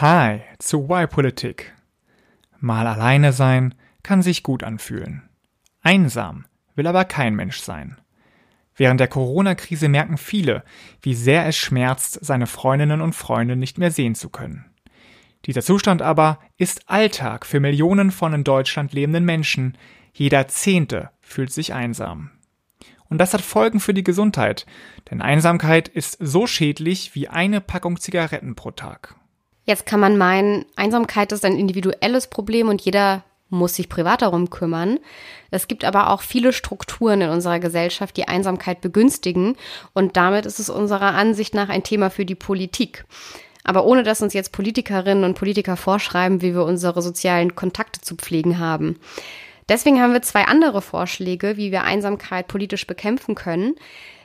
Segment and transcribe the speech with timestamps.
[0.00, 1.74] Hi zu Why Politik.
[2.58, 5.28] Mal alleine sein kann sich gut anfühlen.
[5.82, 8.00] Einsam will aber kein Mensch sein.
[8.74, 10.64] Während der Corona-Krise merken viele,
[11.02, 14.64] wie sehr es schmerzt, seine Freundinnen und Freunde nicht mehr sehen zu können.
[15.44, 19.76] Dieser Zustand aber ist Alltag für Millionen von in Deutschland lebenden Menschen.
[20.14, 22.30] Jeder Zehnte fühlt sich einsam.
[23.10, 24.64] Und das hat Folgen für die Gesundheit,
[25.10, 29.19] denn Einsamkeit ist so schädlich wie eine Packung Zigaretten pro Tag.
[29.70, 34.50] Jetzt kann man meinen, Einsamkeit ist ein individuelles Problem und jeder muss sich privat darum
[34.50, 34.98] kümmern.
[35.52, 39.54] Es gibt aber auch viele Strukturen in unserer Gesellschaft, die Einsamkeit begünstigen
[39.94, 43.04] und damit ist es unserer Ansicht nach ein Thema für die Politik.
[43.62, 48.16] Aber ohne dass uns jetzt Politikerinnen und Politiker vorschreiben, wie wir unsere sozialen Kontakte zu
[48.16, 48.98] pflegen haben.
[49.68, 53.76] Deswegen haben wir zwei andere Vorschläge, wie wir Einsamkeit politisch bekämpfen können.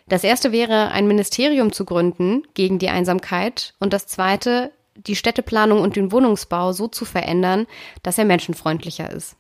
[0.08, 5.81] Das erste wäre, ein Ministerium zu gründen gegen die Einsamkeit und das zweite, die Städteplanung
[5.81, 7.67] und den Wohnungsbau so zu verändern,
[8.04, 9.35] dass er menschenfreundlicher ist.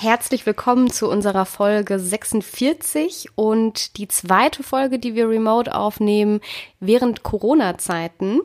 [0.00, 6.40] Herzlich willkommen zu unserer Folge 46 und die zweite Folge, die wir remote aufnehmen
[6.78, 8.40] während Corona-Zeiten.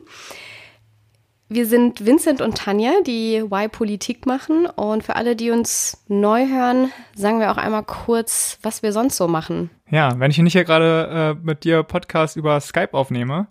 [1.54, 4.66] Wir sind Vincent und Tanja, die Y Politik machen.
[4.66, 9.16] Und für alle, die uns neu hören, sagen wir auch einmal kurz, was wir sonst
[9.16, 9.70] so machen.
[9.88, 13.46] Ja, wenn ich nicht hier gerade äh, mit dir Podcast über Skype aufnehme,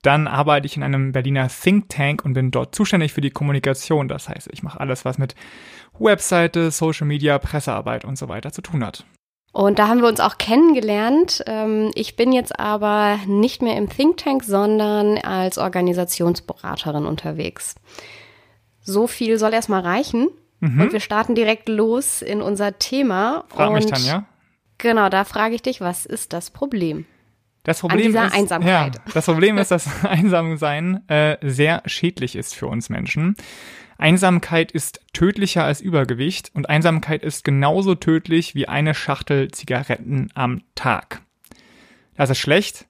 [0.00, 4.08] dann arbeite ich in einem Berliner Think Tank und bin dort zuständig für die Kommunikation.
[4.08, 5.34] Das heißt, ich mache alles, was mit
[5.98, 9.04] Webseite, Social Media, Pressearbeit und so weiter zu tun hat.
[9.52, 11.44] Und da haben wir uns auch kennengelernt.
[11.46, 17.74] Ähm, ich bin jetzt aber nicht mehr im Think Tank, sondern als Organisationsberaterin unterwegs.
[18.80, 20.28] So viel soll erstmal reichen.
[20.60, 20.80] Mhm.
[20.80, 23.44] Und wir starten direkt los in unser Thema.
[23.48, 24.24] Frag und mich, Tanja.
[24.78, 27.04] Genau, da frage ich dich, was ist das Problem?
[27.62, 28.96] Das Problem ist, Einsamkeit.
[28.96, 33.36] Ja, das Problem ist, dass Einsamsein äh, sehr schädlich ist für uns Menschen.
[34.02, 40.62] Einsamkeit ist tödlicher als Übergewicht und Einsamkeit ist genauso tödlich wie eine Schachtel Zigaretten am
[40.74, 41.22] Tag.
[42.16, 42.86] Das ist schlecht,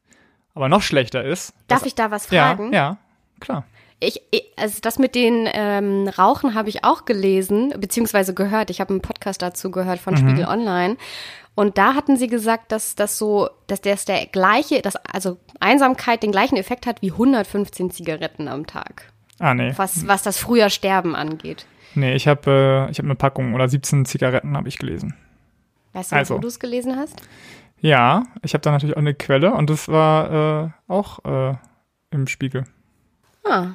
[0.55, 1.53] aber noch schlechter ist.
[1.69, 2.73] Darf ich da was fragen?
[2.73, 2.99] Ja, ja,
[3.41, 3.65] klar.
[4.01, 4.23] Ich,
[4.57, 8.71] also das mit den ähm, Rauchen habe ich auch gelesen, beziehungsweise gehört.
[8.71, 10.19] Ich habe einen Podcast dazu gehört von mhm.
[10.19, 10.97] Spiegel Online.
[11.55, 16.23] Und da hatten sie gesagt, dass das so, dass das der gleiche, dass also Einsamkeit
[16.23, 19.12] den gleichen Effekt hat wie 115 Zigaretten am Tag.
[19.39, 19.73] Ah, nee.
[19.77, 21.67] Was, was das früher Sterben angeht.
[21.95, 25.15] Nee, ich habe äh, hab eine Packung oder 17 Zigaretten habe ich gelesen.
[25.93, 26.35] Weißt du, also.
[26.37, 27.21] wo du es gelesen hast?
[27.81, 31.57] Ja, ich habe da natürlich auch eine Quelle und das war äh, auch äh,
[32.11, 32.65] im Spiegel.
[33.45, 33.73] Ah.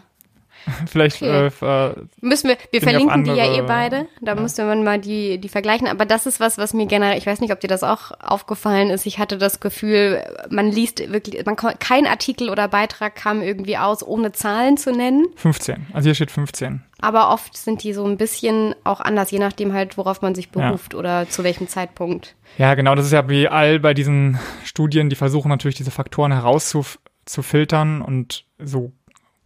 [0.88, 1.48] Vielleicht okay.
[1.48, 4.08] äh, müssen wir, wir verlinken die ja eh beide.
[4.22, 4.42] Da ja.
[4.42, 5.88] müsste man mal die, die vergleichen.
[5.88, 8.90] Aber das ist was, was mir generell, ich weiß nicht, ob dir das auch aufgefallen
[8.90, 9.06] ist.
[9.06, 14.06] Ich hatte das Gefühl, man liest wirklich, man kein Artikel oder Beitrag kam irgendwie aus,
[14.06, 15.28] ohne Zahlen zu nennen.
[15.36, 15.88] 15.
[15.94, 16.84] Also hier steht 15.
[17.00, 20.50] Aber oft sind die so ein bisschen auch anders, je nachdem halt, worauf man sich
[20.50, 21.00] beruft ja.
[21.00, 22.36] oder zu welchem Zeitpunkt.
[22.58, 22.96] Ja, genau.
[22.96, 28.46] Das ist ja wie all bei diesen Studien, die versuchen natürlich diese Faktoren herauszufiltern und
[28.58, 28.94] so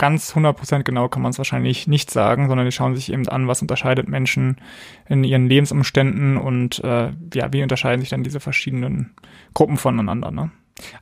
[0.01, 3.47] ganz 100% genau kann man es wahrscheinlich nicht sagen, sondern die schauen sich eben an,
[3.47, 4.59] was unterscheidet Menschen
[5.07, 9.13] in ihren Lebensumständen und äh, ja, wie unterscheiden sich dann diese verschiedenen
[9.53, 10.31] Gruppen voneinander.
[10.31, 10.49] Ne?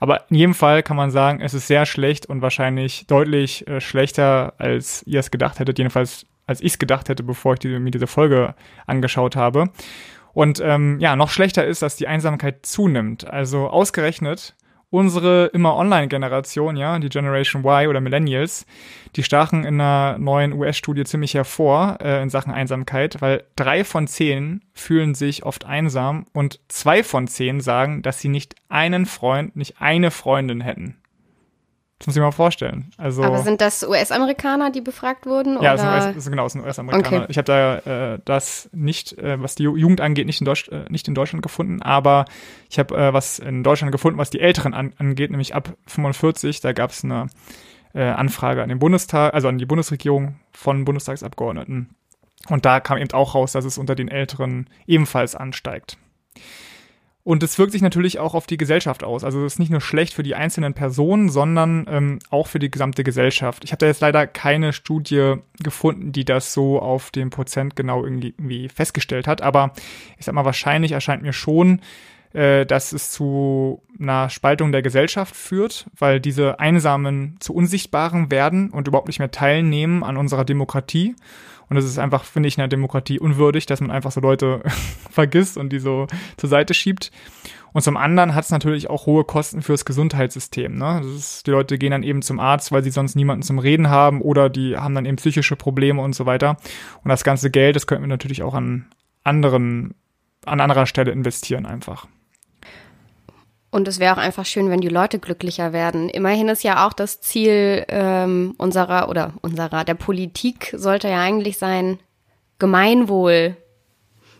[0.01, 3.79] Aber in jedem Fall kann man sagen, es ist sehr schlecht und wahrscheinlich deutlich äh,
[3.79, 7.79] schlechter, als ihr es gedacht hättet, jedenfalls als ich es gedacht hätte, bevor ich die,
[7.79, 8.53] mir diese Folge
[8.85, 9.69] angeschaut habe.
[10.33, 13.25] Und ähm, ja, noch schlechter ist, dass die Einsamkeit zunimmt.
[13.25, 14.55] Also ausgerechnet
[14.89, 18.65] unsere immer Online-Generation, ja, die Generation Y oder Millennials,
[19.15, 24.07] die stachen in einer neuen US-Studie ziemlich hervor äh, in Sachen Einsamkeit, weil drei von
[24.07, 29.55] zehn fühlen sich oft einsam und zwei von zehn sagen, dass sie nicht einen Freund,
[29.55, 30.97] nicht eine Freundin hätten.
[31.99, 32.91] Das muss ich mal vorstellen.
[32.97, 35.61] Also, Aber sind das US-Amerikaner, die befragt wurden?
[35.61, 35.75] Ja, oder?
[35.75, 37.23] Das sind US, genau, das sind US-Amerikaner.
[37.23, 37.25] Okay.
[37.27, 40.85] Ich habe da äh, das nicht, äh, was die Jugend angeht, nicht in, Deutsch, äh,
[40.89, 42.23] nicht in Deutschland gefunden, aber
[42.69, 46.61] ich habe äh, was in Deutschland gefunden, was die Älteren an, angeht, nämlich ab 45.
[46.61, 47.27] Da gab es eine
[47.93, 51.89] äh, Anfrage an den Bundestag, also an die Bundesregierung von Bundestagsabgeordneten.
[52.47, 55.97] Und da kam eben auch raus, dass es unter den Älteren ebenfalls ansteigt.
[57.23, 59.23] Und es wirkt sich natürlich auch auf die Gesellschaft aus.
[59.23, 62.71] Also es ist nicht nur schlecht für die einzelnen Personen, sondern ähm, auch für die
[62.71, 63.63] gesamte Gesellschaft.
[63.65, 68.03] Ich habe da jetzt leider keine Studie gefunden, die das so auf den Prozent genau
[68.03, 69.41] irgendwie, festgestellt hat.
[69.41, 69.73] Aber
[70.17, 71.81] ich sag mal, wahrscheinlich erscheint mir schon,
[72.33, 78.69] äh, dass es zu einer Spaltung der Gesellschaft führt, weil diese Einsamen zu Unsichtbaren werden
[78.69, 81.15] und überhaupt nicht mehr teilnehmen an unserer Demokratie
[81.69, 84.61] Und das ist einfach, finde ich, in der Demokratie unwürdig, dass man einfach so Leute
[85.09, 86.07] vergisst und die so
[86.37, 87.11] zur Seite schiebt.
[87.71, 90.75] Und zum anderen hat es natürlich auch hohe Kosten fürs Gesundheitssystem.
[90.75, 91.01] Ne?
[91.15, 94.21] Ist, die Leute gehen dann eben zum Arzt, weil sie sonst niemanden zum Reden haben
[94.21, 96.57] oder die haben dann eben psychische Probleme und so weiter.
[97.03, 98.87] Und das ganze Geld, das könnten wir natürlich auch an
[99.23, 99.93] anderen,
[100.45, 102.07] an anderer Stelle investieren einfach.
[103.71, 106.09] Und es wäre auch einfach schön, wenn die Leute glücklicher werden.
[106.09, 111.57] Immerhin ist ja auch das Ziel ähm, unserer oder unserer der Politik sollte ja eigentlich
[111.57, 111.99] sein,
[112.57, 113.55] Gemeinwohl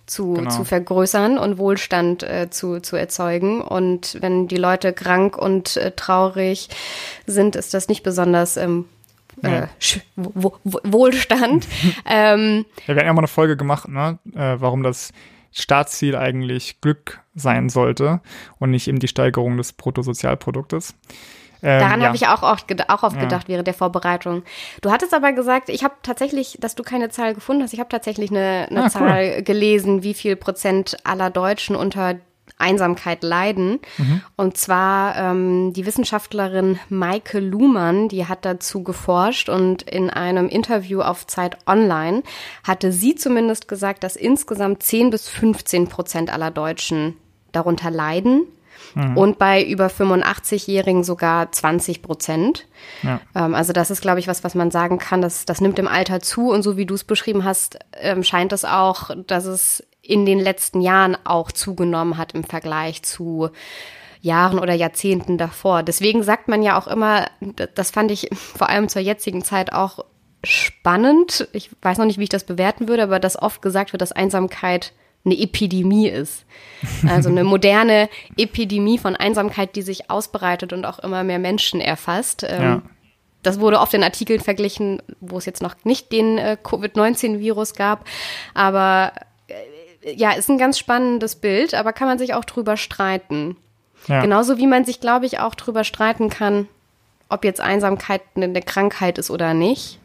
[0.08, 0.50] zu, genau.
[0.50, 3.62] zu vergrößern und Wohlstand äh, zu, zu erzeugen.
[3.62, 6.70] Und wenn die Leute krank und äh, traurig
[7.28, 8.86] sind, ist das nicht besonders ähm,
[9.44, 9.68] äh,
[10.16, 11.68] Wohlstand.
[12.06, 14.18] ähm, ja, wir haben ja mal eine Folge gemacht, ne?
[14.34, 15.12] Äh, warum das
[15.52, 18.22] Staatsziel eigentlich Glück sein sollte
[18.60, 20.96] und nicht eben die Steigerung des Bruttosozialproduktes.
[21.62, 22.08] Ähm, Daran ja.
[22.08, 23.24] habe ich auch oft, auch oft ja.
[23.24, 24.44] gedacht während der Vorbereitung.
[24.82, 27.90] Du hattest aber gesagt, ich habe tatsächlich, dass du keine Zahl gefunden hast, ich habe
[27.90, 29.44] tatsächlich eine, eine ah, Zahl cool.
[29.44, 32.16] gelesen, wie viel Prozent aller Deutschen unter
[32.60, 33.80] Einsamkeit leiden.
[33.98, 34.22] Mhm.
[34.36, 41.02] Und zwar ähm, die Wissenschaftlerin Maike Luhmann, die hat dazu geforscht und in einem Interview
[41.02, 42.24] auf Zeit Online
[42.64, 47.16] hatte sie zumindest gesagt, dass insgesamt 10 bis 15 Prozent aller Deutschen
[47.52, 48.44] darunter leiden.
[48.96, 49.18] Mhm.
[49.18, 52.66] Und bei über 85-Jährigen sogar 20 Prozent.
[53.04, 53.22] Ja.
[53.36, 55.88] Ähm, also das ist, glaube ich, was, was man sagen kann, das, das nimmt im
[55.88, 56.50] Alter zu.
[56.50, 60.40] Und so wie du es beschrieben hast, ähm, scheint es auch, dass es in den
[60.40, 63.50] letzten Jahren auch zugenommen hat im Vergleich zu
[64.22, 65.84] Jahren oder Jahrzehnten davor.
[65.84, 67.28] Deswegen sagt man ja auch immer,
[67.76, 70.04] das fand ich vor allem zur jetzigen Zeit auch
[70.44, 71.48] spannend.
[71.54, 74.12] Ich weiß noch nicht, wie ich das bewerten würde, aber dass oft gesagt wird, dass
[74.12, 74.94] Einsamkeit
[75.26, 76.46] eine Epidemie ist.
[77.08, 82.46] Also eine moderne Epidemie von Einsamkeit, die sich ausbreitet und auch immer mehr Menschen erfasst.
[82.48, 82.82] Ähm, ja.
[83.44, 88.06] Das wurde oft in Artikeln verglichen, wo es jetzt noch nicht den äh, Covid-19-Virus gab.
[88.54, 89.12] Aber
[90.04, 93.58] ja, ist ein ganz spannendes Bild, aber kann man sich auch drüber streiten.
[94.08, 94.22] Ja.
[94.22, 96.68] Genauso wie man sich, glaube ich, auch drüber streiten kann,
[97.28, 100.00] ob jetzt Einsamkeit eine Krankheit ist oder nicht.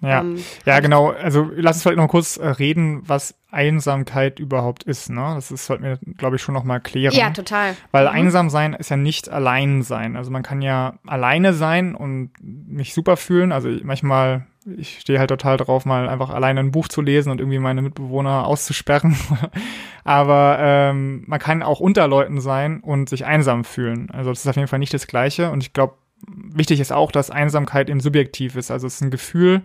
[0.00, 1.10] Ja, ähm, ja genau.
[1.10, 5.08] Also lass uns vielleicht noch kurz äh, reden, was Einsamkeit überhaupt ist.
[5.10, 5.32] Ne?
[5.34, 7.14] Das ist, sollten wir, glaube ich, schon noch mal klären.
[7.14, 7.76] Ja, total.
[7.92, 8.14] Weil mhm.
[8.14, 10.16] einsam sein ist ja nicht allein sein.
[10.16, 13.52] Also man kann ja alleine sein und mich super fühlen.
[13.52, 14.46] Also manchmal,
[14.76, 17.82] ich stehe halt total drauf, mal einfach alleine ein Buch zu lesen und irgendwie meine
[17.82, 19.16] Mitbewohner auszusperren.
[20.04, 24.10] Aber ähm, man kann auch unter Leuten sein und sich einsam fühlen.
[24.10, 25.50] Also das ist auf jeden Fall nicht das Gleiche.
[25.50, 25.94] Und ich glaube,
[26.26, 28.70] wichtig ist auch, dass Einsamkeit eben subjektiv ist.
[28.70, 29.62] Also es ist ein Gefühl,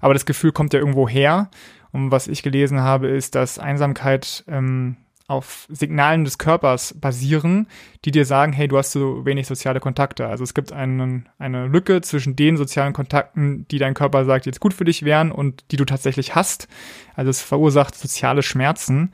[0.00, 1.50] aber das Gefühl kommt ja irgendwo her.
[1.92, 4.96] Und was ich gelesen habe, ist, dass Einsamkeit ähm,
[5.30, 7.68] auf Signalen des Körpers basieren,
[8.04, 10.26] die dir sagen, hey, du hast so wenig soziale Kontakte.
[10.26, 14.58] Also es gibt einen, eine Lücke zwischen den sozialen Kontakten, die dein Körper sagt, jetzt
[14.58, 16.66] gut für dich wären und die du tatsächlich hast.
[17.14, 19.12] Also es verursacht soziale Schmerzen.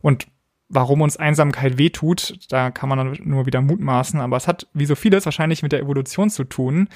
[0.00, 0.28] Und
[0.70, 4.86] warum uns Einsamkeit wehtut, da kann man dann nur wieder mutmaßen, aber es hat, wie
[4.86, 6.88] so vieles, wahrscheinlich mit der Evolution zu tun.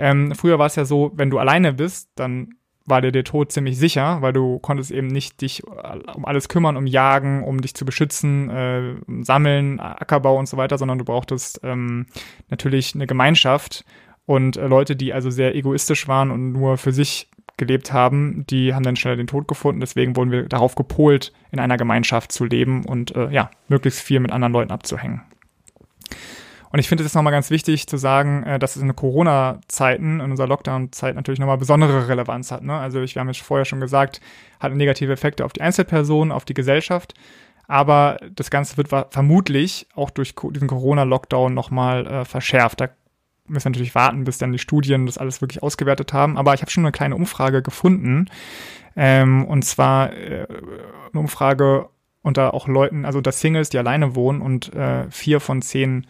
[0.00, 2.54] Ähm, früher war es ja so, wenn du alleine bist, dann
[2.86, 6.76] war dir der Tod ziemlich sicher, weil du konntest eben nicht dich um alles kümmern,
[6.76, 11.60] um Jagen, um dich zu beschützen, äh, Sammeln, Ackerbau und so weiter, sondern du brauchtest
[11.62, 12.06] ähm,
[12.48, 13.84] natürlich eine Gemeinschaft
[14.24, 18.74] und äh, Leute, die also sehr egoistisch waren und nur für sich gelebt haben, die
[18.74, 19.80] haben dann schneller den Tod gefunden.
[19.80, 24.20] Deswegen wurden wir darauf gepolt, in einer Gemeinschaft zu leben und äh, ja, möglichst viel
[24.20, 25.22] mit anderen Leuten abzuhängen.
[26.76, 30.30] Und ich finde es nochmal ganz wichtig zu sagen, äh, dass es in Corona-Zeiten, in
[30.30, 32.62] unserer Lockdown-Zeit natürlich nochmal besondere Relevanz hat.
[32.62, 32.74] Ne?
[32.74, 34.20] Also ich, wir haben es vorher schon gesagt,
[34.60, 37.14] hat negative Effekte auf die Einzelpersonen, auf die Gesellschaft.
[37.66, 42.82] Aber das Ganze wird vermutlich auch durch diesen Corona-Lockdown nochmal äh, verschärft.
[42.82, 42.90] Da
[43.46, 46.36] müssen natürlich warten, bis dann die Studien das alles wirklich ausgewertet haben.
[46.36, 48.26] Aber ich habe schon eine kleine Umfrage gefunden.
[48.96, 50.46] Ähm, und zwar äh,
[51.10, 51.88] eine Umfrage
[52.20, 56.06] unter auch Leuten, also unter Singles, die alleine wohnen und äh, vier von zehn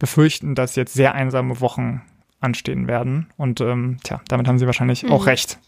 [0.00, 2.02] befürchten, dass jetzt sehr einsame Wochen
[2.40, 3.28] anstehen werden.
[3.36, 5.12] Und ähm, tja, damit haben sie wahrscheinlich mhm.
[5.12, 5.58] auch recht.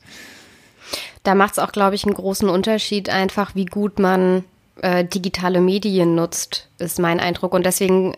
[1.22, 4.42] Da macht es auch, glaube ich, einen großen Unterschied, einfach wie gut man
[4.80, 7.52] äh, digitale Medien nutzt, ist mein Eindruck.
[7.52, 8.16] Und deswegen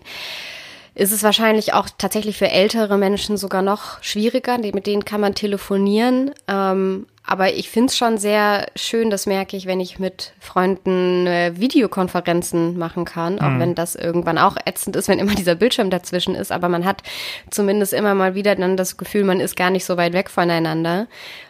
[0.94, 4.58] ist es wahrscheinlich auch tatsächlich für ältere Menschen sogar noch schwieriger.
[4.58, 6.30] Mit denen kann man telefonieren.
[6.46, 11.26] Ähm, aber ich finde es schon sehr schön, das merke ich, wenn ich mit Freunden
[11.26, 13.60] äh, Videokonferenzen machen kann, auch mhm.
[13.60, 16.52] wenn das irgendwann auch ätzend ist, wenn immer dieser Bildschirm dazwischen ist.
[16.52, 17.02] Aber man hat
[17.50, 21.06] zumindest immer mal wieder dann das Gefühl, man ist gar nicht so weit weg voneinander.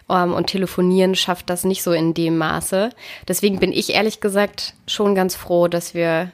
[0.08, 2.90] Ähm, und telefonieren schafft das nicht so in dem Maße.
[3.26, 6.30] Deswegen bin ich ehrlich gesagt schon ganz froh, dass wir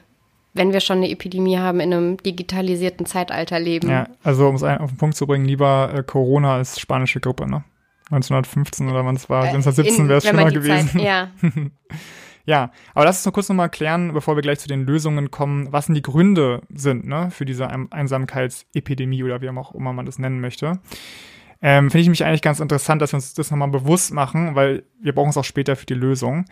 [0.53, 3.89] wenn wir schon eine Epidemie haben, in einem digitalisierten Zeitalter leben.
[3.89, 7.49] Ja, also um es auf den Punkt zu bringen, lieber äh, Corona als spanische Grippe,
[7.49, 7.65] ne?
[8.11, 10.89] 1915 oder wann es war, 1917 wäre es schlimmer gewesen.
[10.89, 11.31] Zeit, ja.
[12.45, 15.73] ja, aber lass uns noch kurz nochmal klären, bevor wir gleich zu den Lösungen kommen,
[15.73, 20.19] was denn die Gründe sind ne, für diese Einsamkeitsepidemie oder wie auch immer man das
[20.19, 20.81] nennen möchte.
[21.63, 24.85] Ähm, Finde ich mich eigentlich ganz interessant, dass wir uns das nochmal bewusst machen, weil
[25.01, 26.47] wir brauchen es auch später für die Lösung.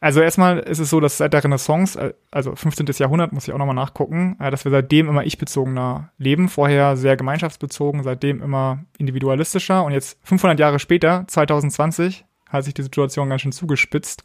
[0.00, 2.86] Also erstmal ist es so, dass seit der Renaissance, äh, also 15.
[2.98, 7.16] Jahrhundert, muss ich auch nochmal nachgucken, äh, dass wir seitdem immer ich-bezogener leben, vorher sehr
[7.16, 13.42] gemeinschaftsbezogen, seitdem immer individualistischer und jetzt 500 Jahre später, 2020, hat sich die Situation ganz
[13.42, 14.24] schön zugespitzt.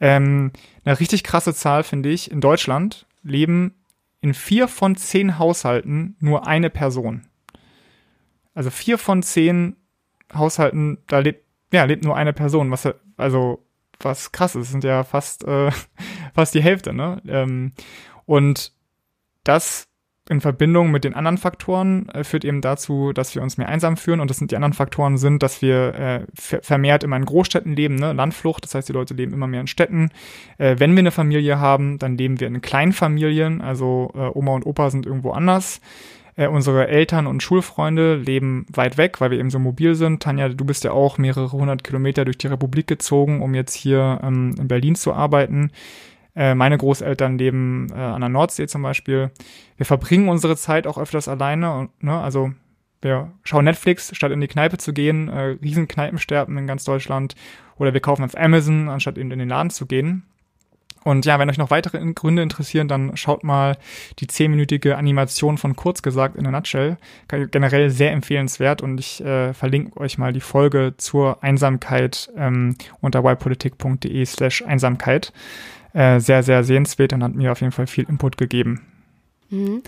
[0.00, 0.52] Ähm,
[0.84, 3.74] eine richtig krasse Zahl finde ich, in Deutschland leben
[4.20, 7.26] in vier von zehn Haushalten nur eine Person.
[8.58, 9.76] Also vier von zehn
[10.34, 13.64] Haushalten, da lebt, ja, lebt nur eine Person, was also
[14.00, 15.70] was krass ist, sind ja fast, äh,
[16.34, 17.22] fast die Hälfte, ne?
[17.28, 17.70] Ähm,
[18.26, 18.72] und
[19.44, 19.86] das
[20.28, 23.96] in Verbindung mit den anderen Faktoren äh, führt eben dazu, dass wir uns mehr einsam
[23.96, 24.18] fühlen.
[24.18, 27.94] Und das sind die anderen Faktoren sind, dass wir äh, vermehrt immer in Großstädten leben,
[27.94, 28.12] ne?
[28.12, 28.64] Landflucht.
[28.64, 30.10] Das heißt, die Leute leben immer mehr in Städten.
[30.58, 33.60] Äh, wenn wir eine Familie haben, dann leben wir in Kleinfamilien.
[33.60, 35.80] Also äh, Oma und Opa sind irgendwo anders.
[36.38, 40.22] Äh, unsere Eltern und Schulfreunde leben weit weg, weil wir eben so mobil sind.
[40.22, 44.20] Tanja, du bist ja auch mehrere hundert Kilometer durch die Republik gezogen, um jetzt hier
[44.22, 45.72] ähm, in Berlin zu arbeiten.
[46.36, 49.32] Äh, meine Großeltern leben äh, an der Nordsee zum Beispiel.
[49.76, 51.74] Wir verbringen unsere Zeit auch öfters alleine.
[51.74, 52.52] Und, ne, also
[53.02, 55.28] wir schauen Netflix, statt in die Kneipe zu gehen.
[55.28, 57.34] Äh, Riesenkneipensterben in ganz Deutschland.
[57.78, 60.22] Oder wir kaufen auf Amazon, anstatt in, in den Laden zu gehen.
[61.08, 63.78] Und ja, wenn euch noch weitere Gründe interessieren, dann schaut mal
[64.18, 66.98] die zehnminütige Animation von Kurz gesagt in a Nutshell.
[67.28, 73.24] Generell sehr empfehlenswert und ich äh, verlinke euch mal die Folge zur Einsamkeit ähm, unter
[73.24, 75.32] ypolitik.de slash Einsamkeit.
[75.94, 78.87] Äh, sehr, sehr sehenswert und hat mir auf jeden Fall viel Input gegeben.
[79.50, 79.82] Mhm.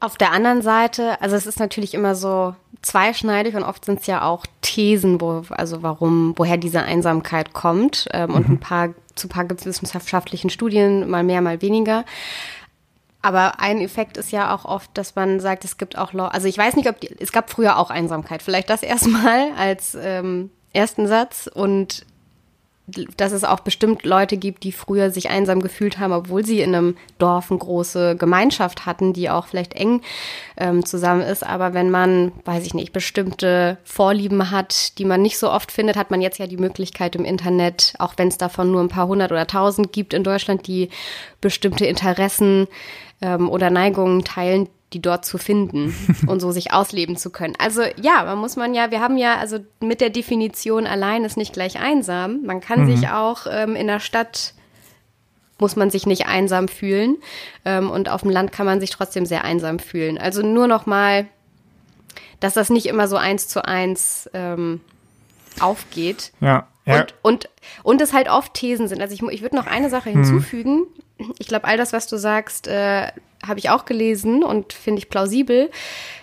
[0.00, 4.06] Auf der anderen Seite, also es ist natürlich immer so zweischneidig und oft sind es
[4.06, 8.06] ja auch Thesen, wo, also warum, woher diese Einsamkeit kommt.
[8.12, 8.36] Ähm, mhm.
[8.36, 12.04] Und ein paar zu paar gibt es wissenschaftlichen Studien, mal mehr, mal weniger.
[13.20, 16.56] Aber ein Effekt ist ja auch oft, dass man sagt, es gibt auch also ich
[16.56, 18.42] weiß nicht, ob die, es gab früher auch Einsamkeit.
[18.42, 21.50] Vielleicht das erstmal als ähm, ersten Satz.
[21.52, 22.06] Und
[23.16, 26.74] dass es auch bestimmt Leute gibt, die früher sich einsam gefühlt haben, obwohl sie in
[26.74, 30.00] einem Dorf eine große Gemeinschaft hatten, die auch vielleicht eng
[30.56, 31.44] ähm, zusammen ist.
[31.44, 35.96] Aber wenn man, weiß ich nicht, bestimmte Vorlieben hat, die man nicht so oft findet,
[35.96, 39.06] hat man jetzt ja die Möglichkeit im Internet, auch wenn es davon nur ein paar
[39.06, 40.88] hundert oder tausend gibt in Deutschland, die
[41.40, 42.68] bestimmte Interessen
[43.20, 45.94] ähm, oder Neigungen teilen, die dort zu finden
[46.26, 47.54] und so sich ausleben zu können.
[47.58, 51.36] Also ja, man muss man ja, wir haben ja, also mit der Definition allein ist
[51.36, 52.44] nicht gleich einsam.
[52.44, 52.96] Man kann mhm.
[52.96, 54.54] sich auch ähm, in der Stadt
[55.60, 57.16] muss man sich nicht einsam fühlen
[57.64, 60.16] ähm, und auf dem Land kann man sich trotzdem sehr einsam fühlen.
[60.16, 61.26] Also nur noch mal,
[62.40, 64.80] dass das nicht immer so eins zu eins ähm,
[65.60, 66.32] aufgeht.
[66.40, 66.68] Ja.
[66.86, 67.00] ja.
[67.00, 67.48] Und, und,
[67.82, 69.02] und es halt oft Thesen sind.
[69.02, 70.22] Also ich, ich würde noch eine Sache mhm.
[70.22, 70.86] hinzufügen.
[71.18, 71.34] Mhm.
[71.38, 73.08] Ich glaube, all das, was du sagst, äh,
[73.46, 75.70] habe ich auch gelesen und finde ich plausibel.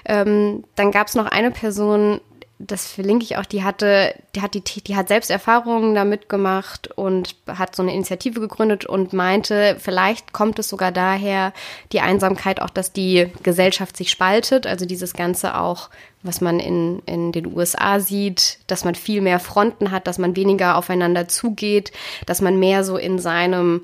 [0.06, 2.20] Ähm, dann gab es noch eine Person,
[2.58, 6.90] das verlinke ich auch, die hatte, die hat die, die hat selbst Erfahrungen damit gemacht
[6.96, 11.52] und hat so eine Initiative gegründet und meinte, vielleicht kommt es sogar daher,
[11.92, 15.90] die Einsamkeit auch, dass die Gesellschaft sich spaltet, also dieses Ganze auch,
[16.24, 20.36] was man in, in den USA sieht, dass man viel mehr Fronten hat, dass man
[20.38, 21.92] weniger aufeinander zugeht,
[22.26, 23.82] dass man mehr so in seinem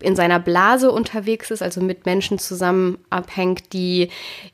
[0.00, 4.10] in seiner Blase unterwegs ist, also mit Menschen zusammen abhängt, die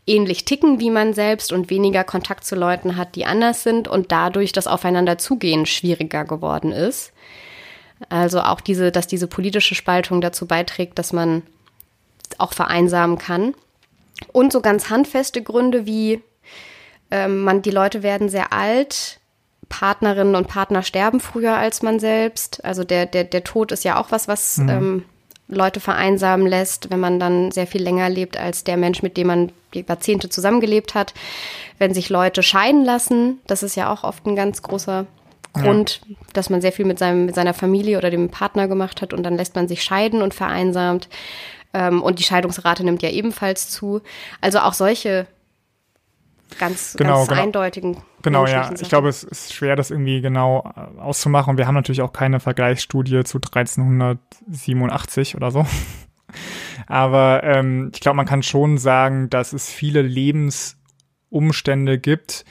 [0.07, 4.13] ähnlich ticken wie man selbst und weniger Kontakt zu Leuten hat, die anders sind und
[4.13, 7.13] dadurch das Aufeinanderzugehen schwieriger geworden ist.
[8.09, 11.43] Also auch diese, dass diese politische Spaltung dazu beiträgt, dass man
[12.39, 13.55] auch vereinsamen kann.
[14.33, 16.23] Und so ganz handfeste Gründe wie
[17.11, 19.19] ähm, man, die Leute werden sehr alt,
[19.69, 22.65] Partnerinnen und Partner sterben früher als man selbst.
[22.65, 24.69] Also der, der, der Tod ist ja auch was, was mhm.
[24.69, 25.05] ähm,
[25.55, 29.27] Leute vereinsamen lässt, wenn man dann sehr viel länger lebt als der Mensch, mit dem
[29.29, 31.15] man Jahrzehnte zusammengelebt hat.
[31.79, 35.07] Wenn sich Leute scheiden lassen, das ist ja auch oft ein ganz großer
[35.53, 36.17] Grund, ja.
[36.33, 39.23] dass man sehr viel mit, seinem, mit seiner Familie oder dem Partner gemacht hat und
[39.23, 41.09] dann lässt man sich scheiden und vereinsamt.
[41.75, 44.01] Ähm, und die Scheidungsrate nimmt ja ebenfalls zu.
[44.41, 45.27] Also auch solche
[46.59, 47.43] ganz, genau, ganz genau.
[47.43, 47.97] eindeutigen.
[48.23, 48.71] Genau, ja.
[48.73, 51.59] Ich glaube, es ist schwer, das irgendwie genau äh, auszumachen.
[51.59, 55.67] Wir haben natürlich auch keine Vergleichsstudie zu 1387 oder so.
[56.87, 62.45] Aber ähm, ich glaube, man kann schon sagen, dass es viele Lebensumstände gibt,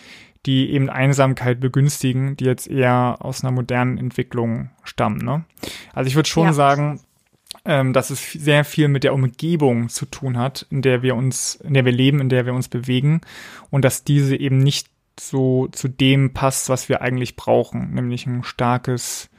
[0.46, 5.24] die eben Einsamkeit begünstigen, die jetzt eher aus einer modernen Entwicklung stammen.
[5.24, 5.46] Ne?
[5.93, 6.53] Also ich würde schon ja.
[6.53, 7.01] sagen,
[7.65, 11.56] ähm, dass es sehr viel mit der Umgebung zu tun hat, in der wir uns,
[11.56, 13.22] in der wir leben, in der wir uns bewegen
[13.70, 14.88] und dass diese eben nicht
[15.20, 19.30] so zu dem passt, was wir eigentlich brauchen, nämlich ein starkes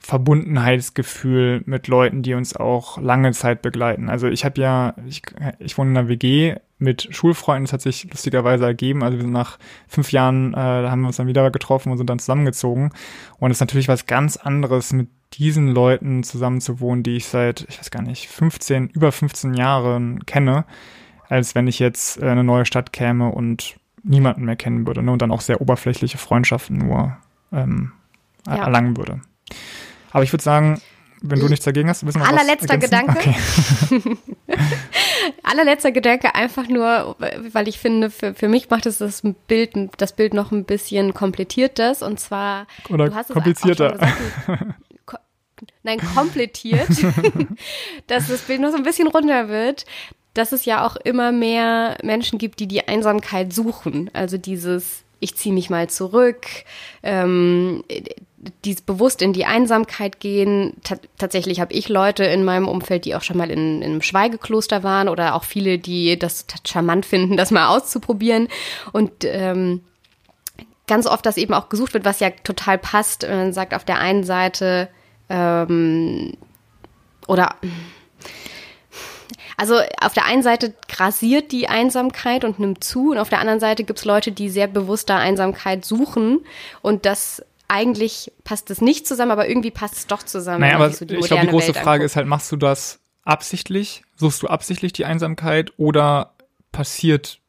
[0.00, 4.08] Verbundenheitsgefühl mit Leuten, die uns auch lange Zeit begleiten.
[4.08, 5.22] Also ich habe ja, ich,
[5.58, 9.02] ich wohne in einer WG mit Schulfreunden, das hat sich lustigerweise ergeben.
[9.02, 11.98] Also wir sind nach fünf Jahren, äh, da haben wir uns dann wieder getroffen und
[11.98, 12.92] sind dann zusammengezogen.
[13.38, 17.26] Und es ist natürlich was ganz anderes, mit diesen Leuten zusammen zu wohnen, die ich
[17.26, 20.64] seit, ich weiß gar nicht, 15, über 15 Jahren kenne,
[21.28, 25.02] als wenn ich jetzt äh, in eine neue Stadt käme und niemanden mehr kennen würde
[25.02, 25.12] ne?
[25.12, 27.16] und dann auch sehr oberflächliche Freundschaften nur
[27.52, 27.92] ähm,
[28.46, 28.56] ja.
[28.56, 29.20] erlangen würde.
[30.10, 30.80] Aber ich würde sagen,
[31.20, 33.18] wenn du nichts dagegen hast, wissen wir Allerletzter Gedanke.
[33.18, 33.36] Okay.
[35.42, 37.16] Allerletzter Gedanke, einfach nur,
[37.52, 41.14] weil ich finde, für, für mich macht es das Bild, das Bild noch ein bisschen
[41.14, 42.02] komplettiert das.
[42.02, 43.98] Und zwar, Oder komplizierter.
[45.82, 46.88] Nein, komplettiert,
[48.06, 49.86] dass das Bild noch so ein bisschen runter wird,
[50.34, 54.10] dass es ja auch immer mehr Menschen gibt, die die Einsamkeit suchen.
[54.12, 56.46] Also dieses, ich ziehe mich mal zurück,
[57.02, 57.84] ähm,
[58.64, 60.74] die bewusst in die Einsamkeit gehen.
[60.84, 64.02] T tatsächlich habe ich Leute in meinem Umfeld, die auch schon mal in, in einem
[64.02, 68.48] Schweigekloster waren oder auch viele, die das charmant finden, das mal auszuprobieren.
[68.92, 69.82] Und ähm,
[70.86, 73.26] ganz oft das eben auch gesucht wird, was ja total passt.
[73.28, 74.88] Man sagt auf der einen Seite
[75.28, 76.32] ähm,
[77.26, 77.54] oder
[79.56, 83.60] also auf der einen Seite grasiert die Einsamkeit und nimmt zu und auf der anderen
[83.60, 86.40] Seite gibt es Leute, die sehr bewusst da Einsamkeit suchen
[86.80, 90.60] und das eigentlich passt es nicht zusammen, aber irgendwie passt es doch zusammen.
[90.60, 92.04] Naja, aber so ich glaube, die große Welt Frage anguckt.
[92.04, 94.02] ist halt, machst du das absichtlich?
[94.16, 96.34] Suchst du absichtlich die Einsamkeit oder
[96.72, 97.40] passiert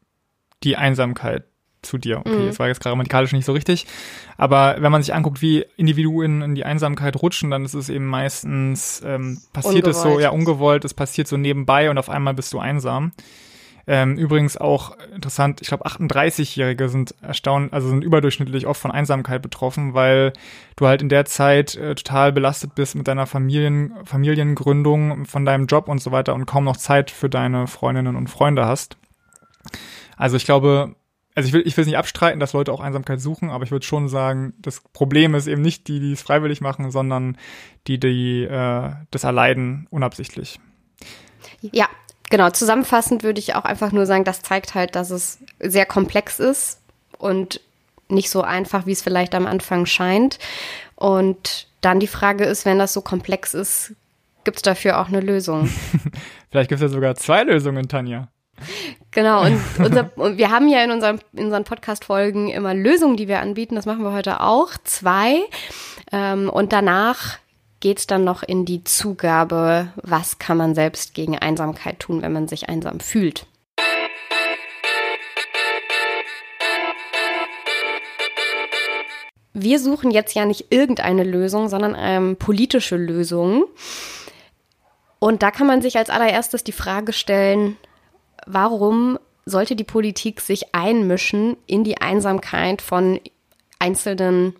[0.63, 1.45] die Einsamkeit
[1.81, 2.19] zu dir?
[2.19, 2.47] Okay, mhm.
[2.47, 3.87] das war jetzt grammatikalisch nicht so richtig.
[4.37, 8.05] Aber wenn man sich anguckt, wie Individuen in die Einsamkeit rutschen, dann ist es eben
[8.05, 9.95] meistens, ähm, passiert ungewollt.
[9.95, 13.11] es so, ja, ungewollt, es passiert so nebenbei und auf einmal bist du einsam.
[13.91, 19.41] Ähm, übrigens auch interessant, ich glaube 38-Jährige sind erstaunt, also sind überdurchschnittlich oft von Einsamkeit
[19.41, 20.33] betroffen, weil
[20.75, 25.65] du halt in der Zeit äh, total belastet bist mit deiner Familien, Familiengründung, von deinem
[25.65, 28.95] Job und so weiter und kaum noch Zeit für deine Freundinnen und Freunde hast.
[30.17, 30.93] Also ich glaube,
[31.35, 33.71] also ich will, ich will es nicht abstreiten, dass Leute auch Einsamkeit suchen, aber ich
[33.71, 37.37] würde schon sagen, das Problem ist eben nicht die, die es freiwillig machen, sondern
[37.87, 40.59] die, die äh, das erleiden unabsichtlich.
[41.61, 41.87] Ja,
[42.29, 46.39] genau, zusammenfassend würde ich auch einfach nur sagen, das zeigt halt, dass es sehr komplex
[46.39, 46.81] ist
[47.17, 47.61] und
[48.09, 50.39] nicht so einfach, wie es vielleicht am Anfang scheint.
[50.95, 53.93] Und dann die Frage ist, wenn das so komplex ist,
[54.43, 55.67] gibt es dafür auch eine Lösung?
[56.49, 58.29] vielleicht gibt es ja sogar zwei Lösungen, Tanja.
[59.11, 63.27] Genau, und, unser, und wir haben ja in, unserem, in unseren Podcast-Folgen immer Lösungen, die
[63.27, 63.75] wir anbieten.
[63.75, 64.71] Das machen wir heute auch.
[64.83, 65.39] Zwei.
[66.11, 67.39] Ähm, und danach
[67.79, 72.33] geht es dann noch in die Zugabe, was kann man selbst gegen Einsamkeit tun, wenn
[72.33, 73.45] man sich einsam fühlt.
[79.53, 83.63] Wir suchen jetzt ja nicht irgendeine Lösung, sondern ähm, politische Lösungen.
[85.19, 87.75] Und da kann man sich als allererstes die Frage stellen,
[88.51, 93.19] warum sollte die Politik sich einmischen in die Einsamkeit von
[93.79, 94.53] einzelnen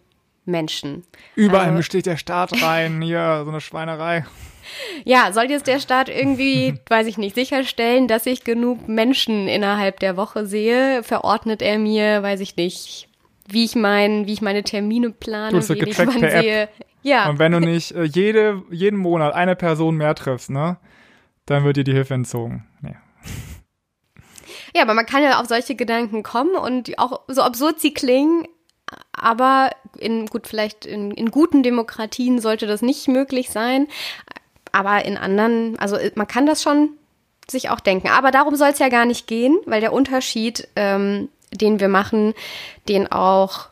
[0.45, 1.03] Menschen.
[1.35, 4.25] Überall also, mischt sich der Staat rein, hier so eine Schweinerei.
[5.03, 9.99] Ja, soll jetzt der Staat irgendwie, weiß ich nicht, sicherstellen, dass ich genug Menschen innerhalb
[9.99, 11.03] der Woche sehe?
[11.03, 13.07] Verordnet er mir, weiß ich nicht,
[13.47, 16.69] wie ich mein, wie ich meine Termine plane, wie ich wann sehe.
[17.01, 17.29] Ja.
[17.29, 20.77] Und wenn du nicht äh, jede, jeden Monat eine Person mehr triffst, ne,
[21.45, 22.68] dann wird dir die Hilfe entzogen.
[24.75, 28.47] Ja, aber man kann ja auf solche Gedanken kommen und auch so absurd sie klingen,
[29.11, 33.87] aber in gut, vielleicht in, in guten Demokratien sollte das nicht möglich sein.
[34.71, 36.91] Aber in anderen, also man kann das schon
[37.49, 38.09] sich auch denken.
[38.09, 42.33] Aber darum soll es ja gar nicht gehen, weil der Unterschied, ähm, den wir machen,
[42.87, 43.69] den auch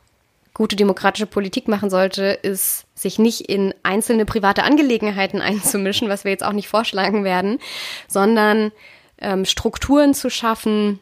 [0.54, 6.32] gute demokratische Politik machen sollte, ist, sich nicht in einzelne private Angelegenheiten einzumischen, was wir
[6.32, 7.60] jetzt auch nicht vorschlagen werden,
[8.08, 8.72] sondern
[9.20, 11.00] ähm, Strukturen zu schaffen,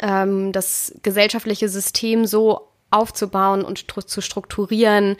[0.00, 5.16] ähm, das gesellschaftliche System so aufzubauen und stru zu strukturieren,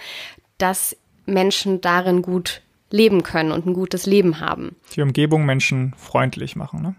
[0.58, 4.76] dass Menschen darin gut leben können und ein gutes Leben haben.
[4.94, 6.94] Die Umgebung Menschen freundlich machen, ne?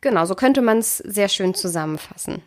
[0.00, 2.42] Genau, so könnte man es sehr schön zusammenfassen.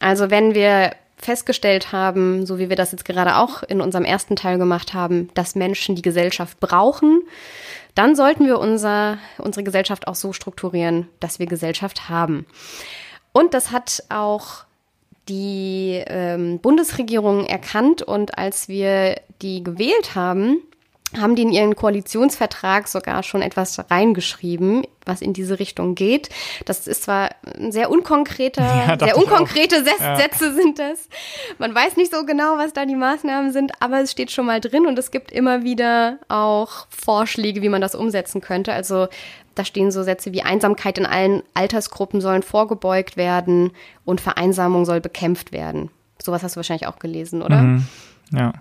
[0.00, 4.36] Also wenn wir festgestellt haben, so wie wir das jetzt gerade auch in unserem ersten
[4.36, 7.22] Teil gemacht haben, dass Menschen die Gesellschaft brauchen,
[7.94, 12.46] dann sollten wir unser, unsere Gesellschaft auch so strukturieren, dass wir Gesellschaft haben.
[13.32, 14.64] Und das hat auch
[15.28, 20.58] die ähm, Bundesregierung erkannt und als wir die gewählt haben,
[21.14, 26.30] haben die in ihren Koalitionsvertrag sogar schon etwas reingeschrieben, was in diese Richtung geht.
[26.64, 30.16] Das ist zwar ein sehr unkonkreter, ja, sehr unkonkrete ja.
[30.16, 31.08] Sätze sind das.
[31.58, 34.60] Man weiß nicht so genau, was da die Maßnahmen sind, aber es steht schon mal
[34.60, 38.72] drin und es gibt immer wieder auch Vorschläge, wie man das umsetzen könnte.
[38.72, 39.06] Also
[39.54, 43.72] da stehen so Sätze wie Einsamkeit in allen Altersgruppen sollen vorgebeugt werden
[44.04, 45.90] und Vereinsamung soll bekämpft werden.
[46.20, 47.62] Sowas hast du wahrscheinlich auch gelesen, oder?
[47.62, 47.86] Mhm.
[48.32, 48.52] Ja.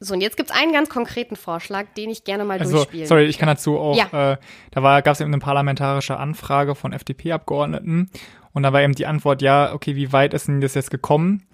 [0.00, 3.06] So, und jetzt gibt es einen ganz konkreten Vorschlag, den ich gerne mal also, durchspielen
[3.06, 4.32] Sorry, ich kann dazu auch, ja.
[4.32, 4.36] äh,
[4.70, 8.10] da gab es eben eine parlamentarische Anfrage von FDP-Abgeordneten
[8.52, 11.46] und da war eben die Antwort, ja, okay, wie weit ist denn das jetzt gekommen?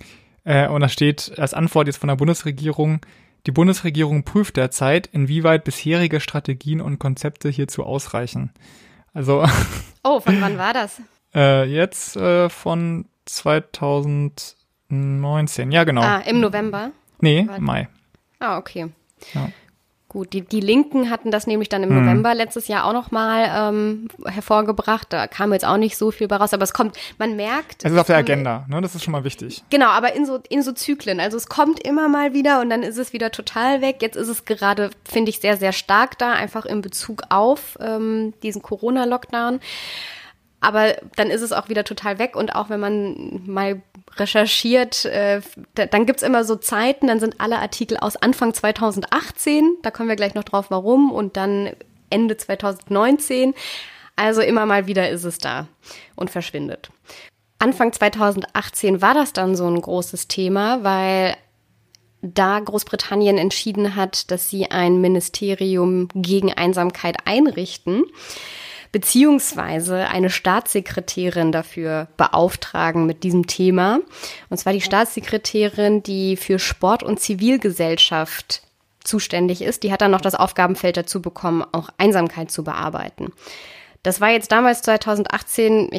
[0.44, 3.00] Äh, und da steht als Antwort jetzt von der Bundesregierung,
[3.46, 8.52] die Bundesregierung prüft derzeit, inwieweit bisherige Strategien und Konzepte hierzu ausreichen.
[9.12, 9.44] Also.
[10.06, 11.00] Oh, von wann war das?
[11.34, 16.02] äh, jetzt äh, von 2019, ja genau.
[16.02, 16.90] Ah, im November?
[17.20, 17.88] Nee, Mai.
[18.38, 18.90] Ah, okay.
[19.34, 19.48] Ja.
[20.14, 22.04] Gut, die, die Linken hatten das nämlich dann im mhm.
[22.04, 25.12] November letztes Jahr auch nochmal ähm, hervorgebracht.
[25.12, 27.84] Da kam jetzt auch nicht so viel bei raus, aber es kommt, man merkt.
[27.84, 28.80] Es ist auf der Agenda, ne?
[28.80, 29.64] Das ist schon mal wichtig.
[29.70, 31.18] Genau, aber in so, in so Zyklen.
[31.18, 34.02] Also es kommt immer mal wieder und dann ist es wieder total weg.
[34.02, 38.34] Jetzt ist es gerade, finde ich, sehr, sehr stark da, einfach in Bezug auf ähm,
[38.44, 39.58] diesen Corona-Lockdown.
[40.64, 43.82] Aber dann ist es auch wieder total weg und auch wenn man mal
[44.16, 45.42] recherchiert, äh,
[45.74, 50.08] da, dann gibt's immer so Zeiten, dann sind alle Artikel aus Anfang 2018, da kommen
[50.08, 51.72] wir gleich noch drauf, warum, und dann
[52.08, 53.52] Ende 2019.
[54.16, 55.66] Also immer mal wieder ist es da
[56.16, 56.88] und verschwindet.
[57.58, 61.36] Anfang 2018 war das dann so ein großes Thema, weil
[62.22, 68.04] da Großbritannien entschieden hat, dass sie ein Ministerium gegen Einsamkeit einrichten
[68.94, 73.98] beziehungsweise eine Staatssekretärin dafür beauftragen mit diesem Thema.
[74.50, 78.62] Und zwar die Staatssekretärin, die für Sport und Zivilgesellschaft
[79.02, 79.82] zuständig ist.
[79.82, 83.32] Die hat dann noch das Aufgabenfeld dazu bekommen, auch Einsamkeit zu bearbeiten.
[84.04, 85.90] Das war jetzt damals 2018,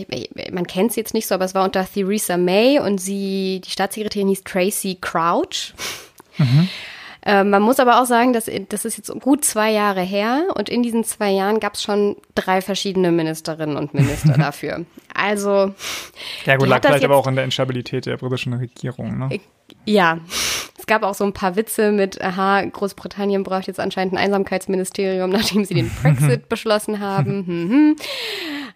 [0.53, 3.71] man kennt sie jetzt nicht so, aber es war unter Theresa May und sie, die
[3.71, 5.73] Staatssekretärin hieß Tracy Crouch.
[6.37, 6.69] Mhm.
[7.25, 10.69] Äh, man muss aber auch sagen, dass das ist jetzt gut zwei Jahre her und
[10.69, 14.85] in diesen zwei Jahren gab es schon drei verschiedene Ministerinnen und Minister dafür.
[15.13, 15.73] Also
[16.45, 19.17] ja gut, lag vielleicht aber auch an der Instabilität der britischen Regierung.
[19.17, 19.35] Ne?
[19.35, 19.39] Äh,
[19.85, 20.19] ja,
[20.77, 25.29] es gab auch so ein paar Witze mit, aha, Großbritannien braucht jetzt anscheinend ein Einsamkeitsministerium,
[25.31, 27.47] nachdem sie den Brexit beschlossen haben.
[27.47, 27.95] Hm, hm.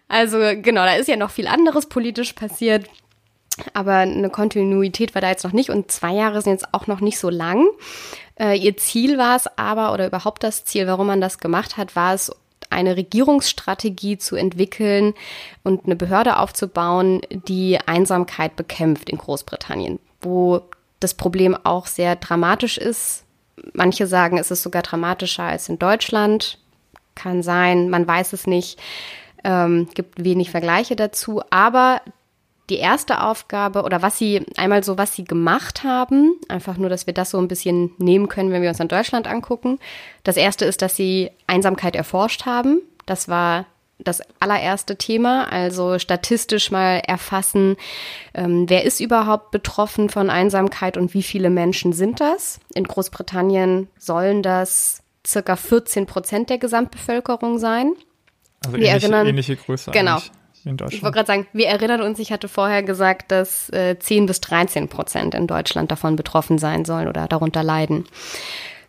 [0.08, 2.86] Also genau, da ist ja noch viel anderes politisch passiert.
[3.74, 7.00] Aber eine Kontinuität war da jetzt noch nicht und zwei Jahre sind jetzt auch noch
[7.00, 7.66] nicht so lang.
[8.40, 11.94] Äh, ihr Ziel war es aber, oder überhaupt das Ziel, warum man das gemacht hat,
[11.94, 12.32] war es,
[12.70, 15.14] eine Regierungsstrategie zu entwickeln
[15.64, 20.62] und eine Behörde aufzubauen, die Einsamkeit bekämpft in Großbritannien, wo
[21.00, 23.24] das Problem auch sehr dramatisch ist.
[23.72, 26.58] Manche sagen, es ist sogar dramatischer als in Deutschland.
[27.16, 28.78] Kann sein, man weiß es nicht.
[29.42, 31.42] Ähm, gibt wenig Vergleiche dazu.
[31.50, 32.00] Aber
[32.70, 37.06] die erste Aufgabe oder was sie einmal so, was sie gemacht haben, einfach nur, dass
[37.06, 39.78] wir das so ein bisschen nehmen können, wenn wir uns in Deutschland angucken.
[40.22, 42.80] Das erste ist, dass sie Einsamkeit erforscht haben.
[43.06, 43.66] Das war
[43.98, 47.76] das allererste Thema, also statistisch mal erfassen,
[48.32, 52.60] ähm, wer ist überhaupt betroffen von Einsamkeit und wie viele Menschen sind das?
[52.74, 57.92] In Großbritannien sollen das circa 14 Prozent der Gesamtbevölkerung sein.
[58.64, 59.90] Also ähnliche, erinnern, ähnliche Größe.
[59.90, 60.16] Genau.
[60.16, 60.32] Eigentlich
[60.64, 60.94] in Deutschland.
[60.94, 64.40] Ich wollte gerade sagen, wir erinnern uns, ich hatte vorher gesagt, dass äh, 10 bis
[64.40, 68.04] 13 Prozent in Deutschland davon betroffen sein sollen oder darunter leiden.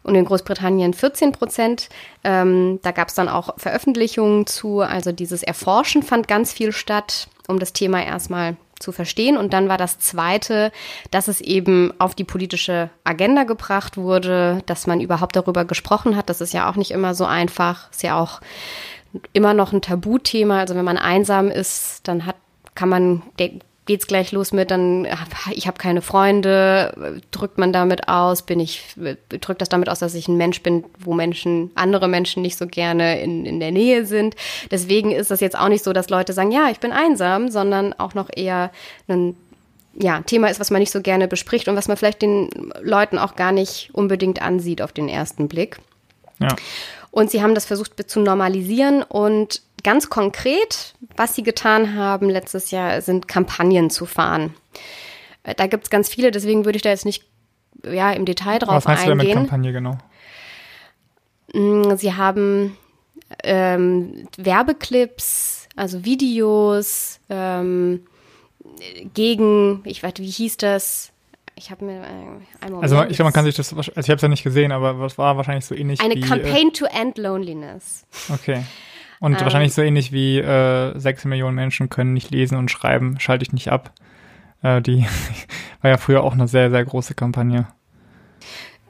[0.04, 1.90] Und in Großbritannien 14 Prozent.
[2.24, 4.80] Ähm, da gab es dann auch Veröffentlichungen zu.
[4.80, 9.38] Also dieses Erforschen fand ganz viel statt, um das Thema erstmal zu verstehen.
[9.38, 10.72] Und dann war das Zweite,
[11.12, 16.30] dass es eben auf die politische Agenda gebracht wurde, dass man überhaupt darüber gesprochen hat.
[16.30, 17.92] Das ist ja auch nicht immer so einfach.
[17.92, 18.42] Ist ja auch
[19.34, 20.60] immer noch ein Tabuthema.
[20.60, 22.36] Also wenn man einsam ist, dann hat,
[22.76, 23.22] kann man,
[23.86, 25.08] geht's gleich los mit, dann
[25.52, 28.84] ich habe keine Freunde, drückt man damit aus, bin ich,
[29.30, 32.68] drückt das damit aus, dass ich ein Mensch bin, wo Menschen, andere Menschen nicht so
[32.68, 34.36] gerne in, in der Nähe sind.
[34.70, 37.94] Deswegen ist das jetzt auch nicht so, dass Leute sagen, ja, ich bin einsam, sondern
[37.94, 38.72] auch noch eher
[39.08, 39.36] ein
[39.94, 42.50] ja, Thema ist, was man nicht so gerne bespricht und was man vielleicht den
[42.82, 45.80] Leuten auch gar nicht unbedingt ansieht auf den ersten Blick.
[46.40, 46.56] Ja.
[47.12, 52.72] Und sie haben das versucht zu normalisieren und ganz konkret, was sie getan haben letztes
[52.72, 54.54] Jahr, sind Kampagnen zu fahren.
[55.44, 57.26] Äh, da gibt es ganz viele, deswegen würde ich da jetzt nicht
[57.84, 59.18] ja, im Detail drauf was eingehen.
[59.18, 59.98] Was mit Kampagne genau?
[61.54, 62.78] Mm, sie haben
[63.44, 68.06] ähm, Werbeclips, also Videos ähm,
[69.14, 71.12] gegen, ich weiß, wie hieß das?
[71.62, 72.82] Ich habe mir äh, einmal.
[72.82, 75.00] Also ich glaube, man kann sich das, also ich habe es ja nicht gesehen, aber
[75.00, 76.22] was war wahrscheinlich so ähnlich Eine wie.
[76.22, 78.06] Campaign äh, to End Loneliness.
[78.34, 78.64] Okay.
[79.20, 83.20] Und ähm, wahrscheinlich so ähnlich wie äh, sechs Millionen Menschen können nicht lesen und schreiben,
[83.20, 83.94] schalte ich nicht ab.
[84.64, 85.06] Äh, die
[85.82, 87.68] war ja früher auch eine sehr, sehr große Kampagne.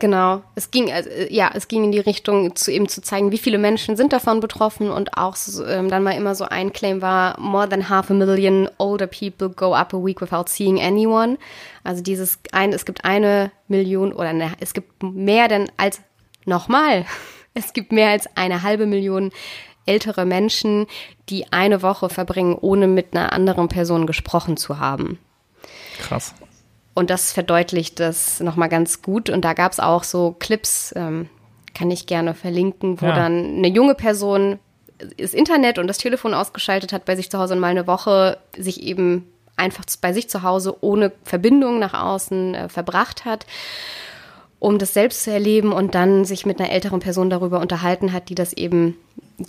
[0.02, 3.38] Genau, es ging also, ja, es ging in die Richtung zu eben zu zeigen, wie
[3.38, 7.04] viele Menschen sind davon betroffen und auch so, ähm, dann mal immer so ein Claim
[7.04, 11.38] war more than half a million older people go up a week without seeing anyone.
[11.84, 16.02] Also dieses ein, es gibt eine Million oder ne, es gibt mehr denn als
[16.46, 17.06] nochmal,
[17.54, 19.30] es gibt mehr als eine halbe Million
[19.86, 20.88] ältere Menschen,
[21.30, 25.20] die eine Woche verbringen, ohne mit einer anderen Person gesprochen zu haben.
[26.00, 26.34] Krass.
[26.94, 29.30] Und das verdeutlicht das nochmal ganz gut.
[29.30, 31.30] Und da gab es auch so Clips, ähm,
[31.74, 33.16] kann ich gerne verlinken, wo ja.
[33.16, 34.60] dann eine junge Person
[35.18, 38.38] das Internet und das Telefon ausgeschaltet hat bei sich zu Hause und mal eine Woche
[38.56, 39.28] sich eben
[39.58, 43.46] einfach bei sich zu Hause ohne Verbindung nach außen äh, verbracht hat,
[44.62, 48.30] um das selbst zu erleben und dann sich mit einer älteren Person darüber unterhalten hat,
[48.30, 48.96] die das eben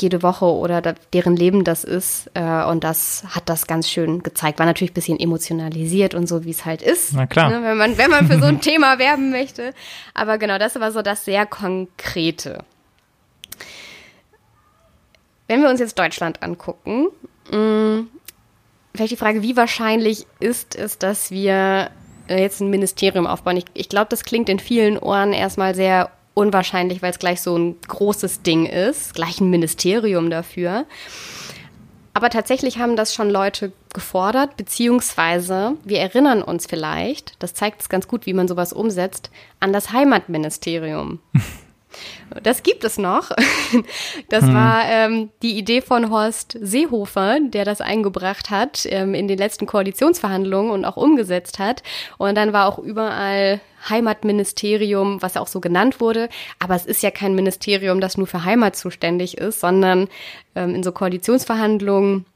[0.00, 0.80] jede Woche oder
[1.12, 2.30] deren Leben das ist.
[2.32, 4.58] Äh, und das hat das ganz schön gezeigt.
[4.58, 7.12] War natürlich ein bisschen emotionalisiert und so, wie es halt ist.
[7.12, 7.50] Na klar.
[7.50, 9.74] Ne, wenn, man, wenn man für so ein Thema werben möchte.
[10.14, 12.64] Aber genau, das war so das sehr Konkrete.
[15.46, 17.08] Wenn wir uns jetzt Deutschland angucken,
[17.50, 18.04] mh,
[18.94, 21.90] vielleicht die Frage, wie wahrscheinlich ist es, dass wir
[22.38, 23.56] jetzt ein Ministerium aufbauen?
[23.56, 27.56] Ich, ich glaube, das klingt in vielen Ohren erstmal sehr unwahrscheinlich, weil es gleich so
[27.56, 30.86] ein großes Ding ist, gleich ein Ministerium dafür.
[32.14, 37.88] Aber tatsächlich haben das schon Leute gefordert, beziehungsweise wir erinnern uns vielleicht, das zeigt es
[37.88, 41.20] ganz gut, wie man sowas umsetzt, an das Heimatministerium.
[42.42, 43.30] Das gibt es noch.
[44.28, 44.54] Das hm.
[44.54, 49.66] war ähm, die Idee von Horst Seehofer, der das eingebracht hat ähm, in den letzten
[49.66, 51.82] Koalitionsverhandlungen und auch umgesetzt hat.
[52.18, 56.28] Und dann war auch überall Heimatministerium, was auch so genannt wurde.
[56.58, 60.08] Aber es ist ja kein Ministerium, das nur für Heimat zuständig ist, sondern
[60.54, 62.26] ähm, in so Koalitionsverhandlungen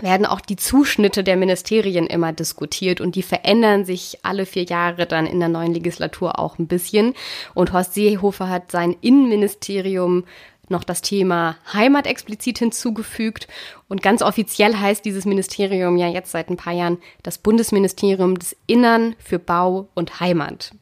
[0.00, 5.06] werden auch die Zuschnitte der Ministerien immer diskutiert und die verändern sich alle vier Jahre
[5.06, 7.14] dann in der neuen Legislatur auch ein bisschen.
[7.54, 10.24] Und Horst Seehofer hat sein Innenministerium
[10.68, 13.46] noch das Thema Heimat explizit hinzugefügt.
[13.88, 18.56] Und ganz offiziell heißt dieses Ministerium ja jetzt seit ein paar Jahren das Bundesministerium des
[18.66, 20.72] Innern für Bau und Heimat.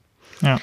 [0.41, 0.59] Ja.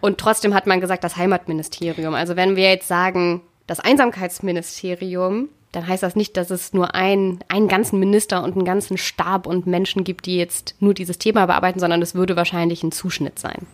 [0.00, 2.14] Und trotzdem hat man gesagt, das Heimatministerium.
[2.14, 5.48] Also wenn wir jetzt sagen, das Einsamkeitsministerium,
[5.78, 9.46] dann heißt das nicht, dass es nur ein, einen ganzen Minister und einen ganzen Stab
[9.46, 13.38] und Menschen gibt, die jetzt nur dieses Thema bearbeiten, sondern es würde wahrscheinlich ein Zuschnitt
[13.38, 13.66] sein.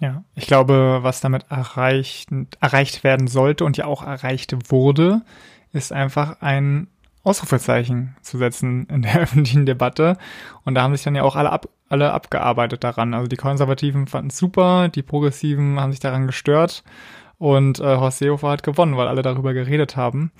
[0.00, 5.22] Ja, ich glaube, was damit erreicht, erreicht werden sollte und ja auch erreicht wurde,
[5.72, 6.88] ist einfach ein
[7.22, 10.18] Ausrufezeichen zu setzen in der öffentlichen Debatte.
[10.64, 13.14] Und da haben sich dann ja auch alle, ab, alle abgearbeitet daran.
[13.14, 16.82] Also die Konservativen fanden es super, die Progressiven haben sich daran gestört
[17.38, 20.32] und äh, Horst Seehofer hat gewonnen, weil alle darüber geredet haben.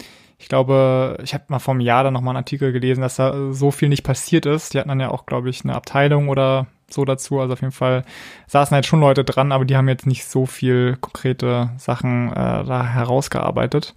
[0.42, 3.52] Ich glaube, ich habe mal vor einem Jahr dann nochmal einen Artikel gelesen, dass da
[3.52, 4.74] so viel nicht passiert ist.
[4.74, 7.38] Die hatten dann ja auch, glaube ich, eine Abteilung oder so dazu.
[7.38, 8.04] Also auf jeden Fall
[8.48, 12.64] saßen halt schon Leute dran, aber die haben jetzt nicht so viel konkrete Sachen äh,
[12.64, 13.94] da herausgearbeitet.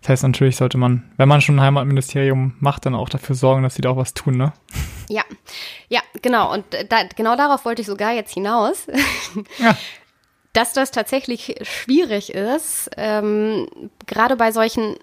[0.00, 3.62] Das heißt, natürlich sollte man, wenn man schon ein Heimatministerium macht, dann auch dafür sorgen,
[3.62, 4.52] dass sie da auch was tun, ne?
[5.08, 5.22] Ja,
[5.88, 6.52] ja, genau.
[6.52, 8.88] Und da, genau darauf wollte ich sogar jetzt hinaus.
[9.58, 9.76] Ja.
[10.52, 13.66] Dass das tatsächlich schwierig ist, ähm,
[14.06, 14.94] gerade bei solchen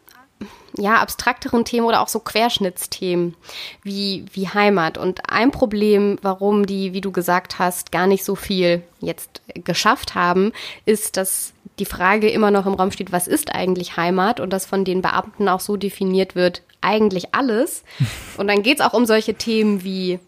[0.77, 3.35] ja, abstrakteren Themen oder auch so Querschnittsthemen
[3.83, 4.97] wie, wie Heimat.
[4.97, 10.15] Und ein Problem, warum die, wie du gesagt hast, gar nicht so viel jetzt geschafft
[10.15, 10.53] haben,
[10.85, 14.39] ist, dass die Frage immer noch im Raum steht, was ist eigentlich Heimat?
[14.39, 17.83] Und das von den Beamten auch so definiert wird, eigentlich alles.
[18.37, 20.19] Und dann geht es auch um solche Themen wie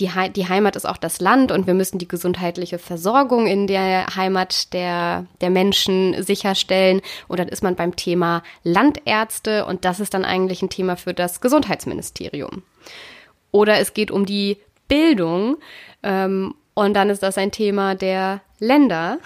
[0.00, 3.66] die, He die Heimat ist auch das Land und wir müssen die gesundheitliche Versorgung in
[3.66, 7.00] der Heimat der, der Menschen sicherstellen.
[7.26, 11.14] Und dann ist man beim Thema Landärzte und das ist dann eigentlich ein Thema für
[11.14, 12.62] das Gesundheitsministerium.
[13.50, 14.58] Oder es geht um die
[14.88, 15.56] Bildung
[16.02, 19.18] ähm, und dann ist das ein Thema der Länder.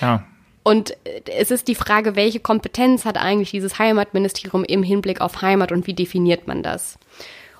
[0.00, 0.24] Ja.
[0.64, 5.72] Und es ist die Frage, welche Kompetenz hat eigentlich dieses Heimatministerium im Hinblick auf Heimat
[5.72, 6.98] und wie definiert man das?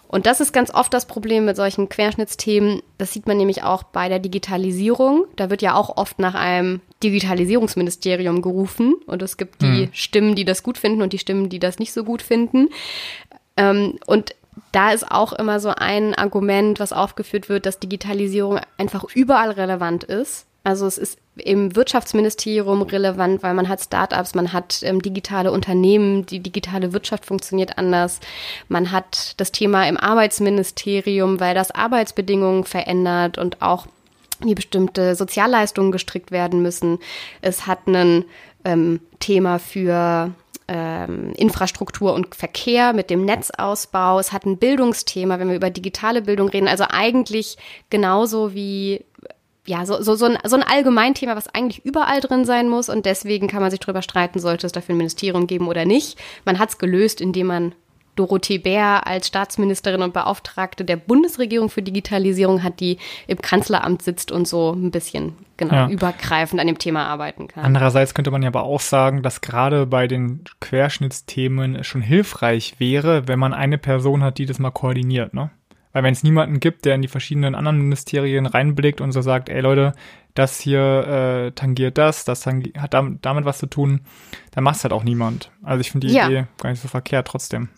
[0.09, 2.83] Und das ist ganz oft das Problem mit solchen Querschnittsthemen.
[2.97, 5.27] Das sieht man nämlich auch bei der Digitalisierung.
[5.37, 8.94] Da wird ja auch oft nach einem Digitalisierungsministerium gerufen.
[9.07, 9.88] Und es gibt die mhm.
[9.92, 12.71] Stimmen, die das gut finden und die Stimmen, die das nicht so gut finden.
[13.59, 14.35] Ähm, und
[14.73, 20.05] da ist auch immer so ein Argument, was aufgeführt wird, dass Digitalisierung einfach überall relevant
[20.05, 20.47] ist.
[20.68, 26.26] Also es ist im Wirtschaftsministerium relevant, weil man hat Startups, man hat ähm, digitale Unternehmen,
[26.26, 28.20] die digitale Wirtschaft funktioniert anders.
[28.68, 33.87] Man hat das Thema im Arbeitsministerium, weil das Arbeitsbedingungen verändert und auch
[34.40, 36.98] wie bestimmte Sozialleistungen gestrickt werden müssen.
[37.40, 38.26] Es hat ein
[38.66, 40.35] ähm, Thema für
[40.68, 44.18] ähm, Infrastruktur und Verkehr mit dem Netzausbau.
[44.18, 46.68] Es hat ein Bildungsthema, wenn wir über digitale Bildung reden.
[46.68, 47.57] Also eigentlich
[47.88, 49.02] genauso wie
[49.68, 52.88] ja, so, so, so, ein, so ein Allgemeinthema, was eigentlich überall drin sein muss.
[52.88, 56.18] Und deswegen kann man sich darüber streiten, sollte es dafür ein Ministerium geben oder nicht.
[56.44, 57.74] Man hat es gelöst, indem man
[58.16, 64.33] Dorothee Bär als Staatsministerin und Beauftragte der Bundesregierung für Digitalisierung hat, die im Kanzleramt sitzt
[64.33, 65.88] und so ein bisschen genau ja.
[65.88, 67.64] übergreifend an dem Thema arbeiten kann.
[67.64, 73.28] Andererseits könnte man ja aber auch sagen, dass gerade bei den Querschnittsthemen schon hilfreich wäre,
[73.28, 75.50] wenn man eine Person hat, die das mal koordiniert, ne?
[75.92, 79.48] Weil wenn es niemanden gibt, der in die verschiedenen anderen Ministerien reinblickt und so sagt,
[79.48, 79.94] ey Leute,
[80.35, 84.03] das hier äh, tangiert das, das tangiert, hat damit, damit was zu tun,
[84.53, 85.51] dann macht es halt auch niemand.
[85.62, 86.27] Also ich finde die ja.
[86.27, 87.70] Idee gar nicht so verkehrt trotzdem.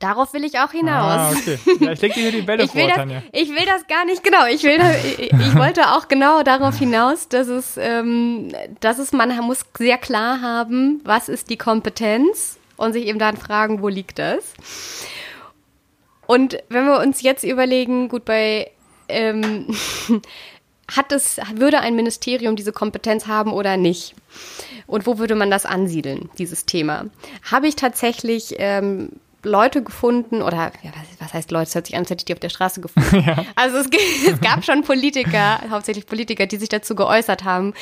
[0.00, 0.92] Darauf will ich auch hinaus.
[0.92, 1.58] Ah, okay.
[1.80, 3.22] Ja, ich leg dir hier die Bälle ich vor, das, Tanja.
[3.32, 4.46] Ich will das gar nicht, genau.
[4.46, 4.80] Ich, will
[5.18, 9.96] ich, ich wollte auch genau darauf hinaus, dass es, ähm, dass es, man muss sehr
[9.96, 14.54] klar haben, was ist die Kompetenz und sich eben dann fragen, wo liegt das?
[16.26, 18.70] Und wenn wir uns jetzt überlegen, gut, bei
[19.08, 19.66] ähm,
[20.94, 24.14] hat es, würde ein Ministerium diese Kompetenz haben oder nicht?
[24.86, 27.06] Und wo würde man das ansiedeln, dieses Thema?
[27.50, 29.10] Habe ich tatsächlich ähm,
[29.42, 32.24] Leute gefunden, oder ja, was, was, heißt Leute, es hört sich an, als hätte ich
[32.26, 33.06] die auf der Straße gefunden.
[33.26, 33.44] Ja.
[33.54, 33.88] Also es,
[34.26, 37.72] es, gab schon Politiker, hauptsächlich Politiker, die sich dazu geäußert haben.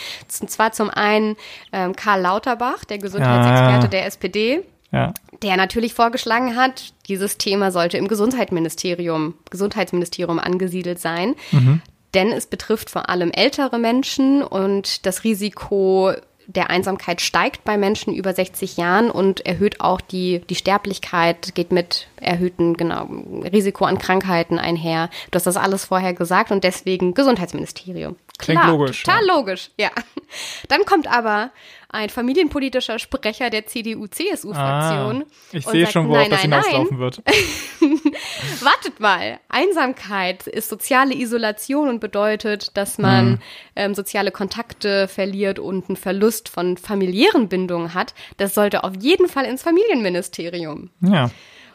[0.41, 1.37] Und zwar zum einen
[1.73, 3.89] ähm, Karl Lauterbach, der Gesundheitsexperte ja.
[3.89, 4.63] der SPD.
[4.93, 5.13] Ja.
[5.45, 11.35] Der natürlich vorgeschlagen hat, dieses Thema sollte im Gesundheitsministerium, Gesundheitsministerium angesiedelt sein.
[11.53, 11.83] Mhm.
[12.15, 16.13] Denn es betrifft vor allem ältere Menschen und das Risiko
[16.47, 21.73] der Einsamkeit steigt bei Menschen über 60 Jahren und erhöht auch die, die Sterblichkeit, geht
[21.73, 23.07] mit erhöhten genau,
[23.53, 25.11] Risiko an Krankheiten einher.
[25.31, 28.17] Du hast das alles vorher gesagt und deswegen Gesundheitsministerium.
[28.39, 29.03] Klingt Klar, logisch.
[29.05, 29.35] Total ja.
[29.35, 29.91] logisch, ja.
[30.69, 31.53] Dann kommt aber
[31.89, 35.23] ein familienpolitischer Sprecher der CDU-CSU-Fraktion.
[35.23, 37.19] Ah, ich sehe schon, worauf nein, das hinauslaufen wird.
[38.61, 39.39] Wartet mal.
[39.49, 43.39] Einsamkeit ist soziale Isolation und bedeutet, dass man hm.
[43.77, 48.15] ähm, soziale Kontakte verliert und einen Verlust von familiären Bindungen hat.
[48.39, 50.91] Das sollte auf jeden Fall ins Familienministerium.
[51.01, 51.31] Ja.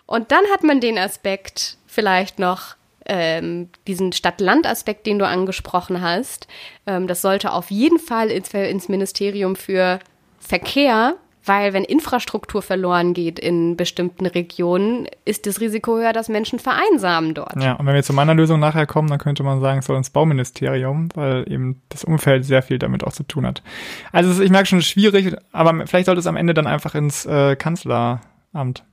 [0.05, 2.75] Und dann hat man den Aspekt vielleicht noch,
[3.09, 6.47] ähm, diesen Stadt-Land-Aspekt, den du angesprochen hast,
[6.85, 9.99] ähm, das sollte auf jeden Fall ins, ins Ministerium für
[10.39, 11.15] Verkehr
[11.49, 17.33] weil wenn Infrastruktur verloren geht in bestimmten Regionen, ist das Risiko höher, dass Menschen vereinsamen
[17.33, 17.61] dort.
[17.61, 19.97] Ja, und wenn wir zu meiner Lösung nachher kommen, dann könnte man sagen, es soll
[19.97, 23.63] ins Bauministerium, weil eben das Umfeld sehr viel damit auch zu tun hat.
[24.11, 27.55] Also ich merke schon, schwierig, aber vielleicht sollte es am Ende dann einfach ins äh,
[27.55, 28.83] Kanzleramt.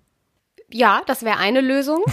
[0.72, 2.04] Ja, das wäre eine Lösung.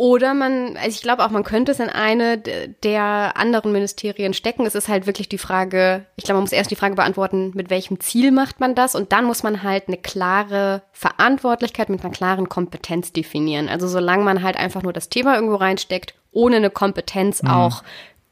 [0.00, 4.64] Oder man, also ich glaube auch, man könnte es in eine der anderen Ministerien stecken.
[4.64, 7.68] Es ist halt wirklich die Frage, ich glaube, man muss erst die Frage beantworten, mit
[7.68, 8.94] welchem Ziel macht man das?
[8.94, 13.68] Und dann muss man halt eine klare Verantwortlichkeit mit einer klaren Kompetenz definieren.
[13.68, 17.50] Also solange man halt einfach nur das Thema irgendwo reinsteckt, ohne eine Kompetenz mhm.
[17.50, 17.82] auch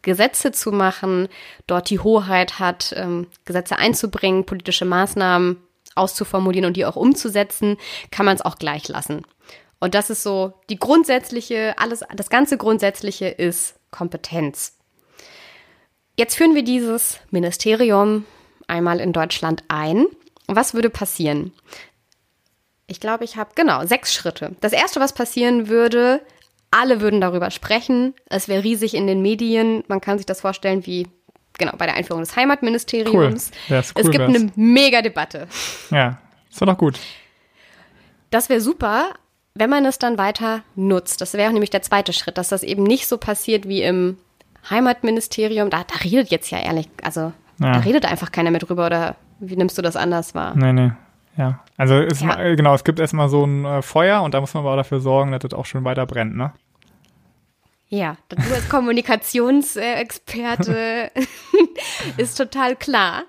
[0.02, 1.26] Gesetze zu machen,
[1.66, 5.56] dort die Hoheit hat, ähm, Gesetze einzubringen, politische Maßnahmen
[5.96, 7.76] auszuformulieren und die auch umzusetzen,
[8.12, 9.22] kann man es auch gleich lassen.
[9.86, 14.76] Und das ist so die grundsätzliche, alles, das ganze Grundsätzliche ist Kompetenz.
[16.18, 18.24] Jetzt führen wir dieses Ministerium
[18.66, 20.06] einmal in Deutschland ein.
[20.48, 21.52] Was würde passieren?
[22.88, 24.56] Ich glaube, ich habe genau sechs Schritte.
[24.60, 26.20] Das erste, was passieren würde,
[26.72, 28.12] alle würden darüber sprechen.
[28.28, 29.84] Es wäre riesig in den Medien.
[29.86, 31.06] Man kann sich das vorstellen wie
[31.58, 33.52] genau bei der Einführung des Heimatministeriums.
[33.70, 33.76] Cool.
[33.76, 34.34] cool es gibt wär's.
[34.34, 35.46] eine mega Debatte.
[35.92, 36.18] Ja,
[36.50, 36.98] ist doch gut.
[38.30, 39.14] Das wäre super,
[39.58, 42.82] wenn man es dann weiter nutzt, das wäre nämlich der zweite Schritt, dass das eben
[42.82, 44.18] nicht so passiert wie im
[44.68, 47.72] Heimatministerium, da, da redet jetzt ja ehrlich, also ja.
[47.72, 50.54] da redet einfach keiner mehr drüber oder wie nimmst du das anders wahr?
[50.56, 50.92] Nee, nee.
[51.36, 52.28] Ja, also es, ja.
[52.28, 55.00] Mal, genau, es gibt erstmal so ein äh, Feuer und da muss man aber dafür
[55.00, 56.52] sorgen, dass das auch schon weiter brennt, ne?
[57.88, 61.12] Ja, du als Kommunikationsexperte
[62.16, 63.22] ist total klar.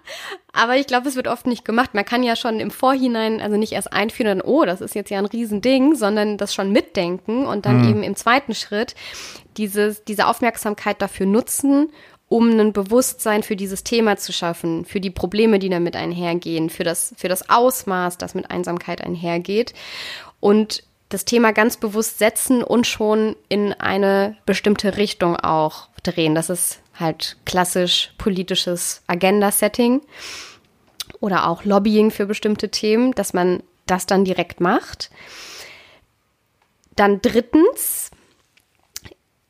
[0.51, 1.93] Aber ich glaube, es wird oft nicht gemacht.
[1.93, 5.19] Man kann ja schon im Vorhinein, also nicht erst einführen, oh, das ist jetzt ja
[5.19, 7.89] ein Riesending, sondern das schon mitdenken und dann mhm.
[7.89, 8.95] eben im zweiten Schritt
[9.57, 11.91] dieses, diese Aufmerksamkeit dafür nutzen,
[12.27, 16.83] um ein Bewusstsein für dieses Thema zu schaffen, für die Probleme, die damit einhergehen, für
[16.83, 19.75] das, für das Ausmaß, das mit Einsamkeit einhergeht.
[20.39, 26.35] Und das Thema ganz bewusst setzen und schon in eine bestimmte Richtung auch drehen.
[26.35, 30.01] Das ist halt klassisch politisches Agenda-Setting
[31.19, 35.09] oder auch Lobbying für bestimmte Themen, dass man das dann direkt macht.
[36.95, 38.11] Dann drittens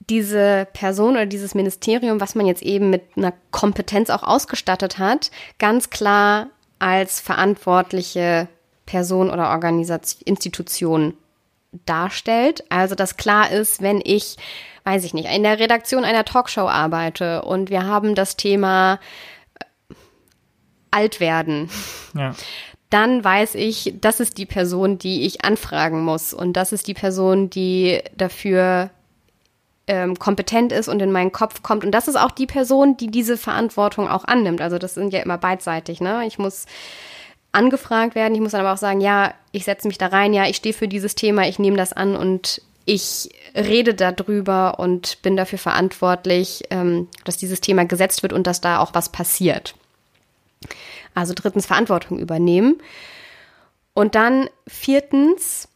[0.09, 5.31] diese Person oder dieses Ministerium, was man jetzt eben mit einer Kompetenz auch ausgestattet hat,
[5.59, 6.47] ganz klar
[6.79, 8.47] als verantwortliche
[8.85, 11.13] Person oder Organisation, Institution
[11.85, 12.63] darstellt.
[12.69, 14.37] Also, dass klar ist, wenn ich,
[14.83, 18.99] weiß ich nicht, in der Redaktion einer Talkshow arbeite und wir haben das Thema
[19.59, 19.95] äh,
[20.91, 21.69] alt werden.
[22.15, 22.33] Ja.
[22.89, 26.33] Dann weiß ich, das ist die Person, die ich anfragen muss.
[26.33, 28.91] Und das ist die Person, die dafür
[29.87, 31.83] ähm, kompetent ist und in meinen Kopf kommt.
[31.83, 34.61] Und das ist auch die Person, die diese Verantwortung auch annimmt.
[34.61, 36.01] Also das sind ja immer beidseitig.
[36.01, 36.25] Ne?
[36.27, 36.65] Ich muss
[37.57, 40.45] angefragt werden, ich muss dann aber auch sagen, ja, ich setze mich da rein, ja,
[40.47, 45.35] ich stehe für dieses Thema, ich nehme das an und ich rede darüber und bin
[45.35, 49.75] dafür verantwortlich, ähm, dass dieses Thema gesetzt wird und dass da auch was passiert.
[51.13, 52.77] Also drittens Verantwortung übernehmen.
[53.93, 55.67] Und dann viertens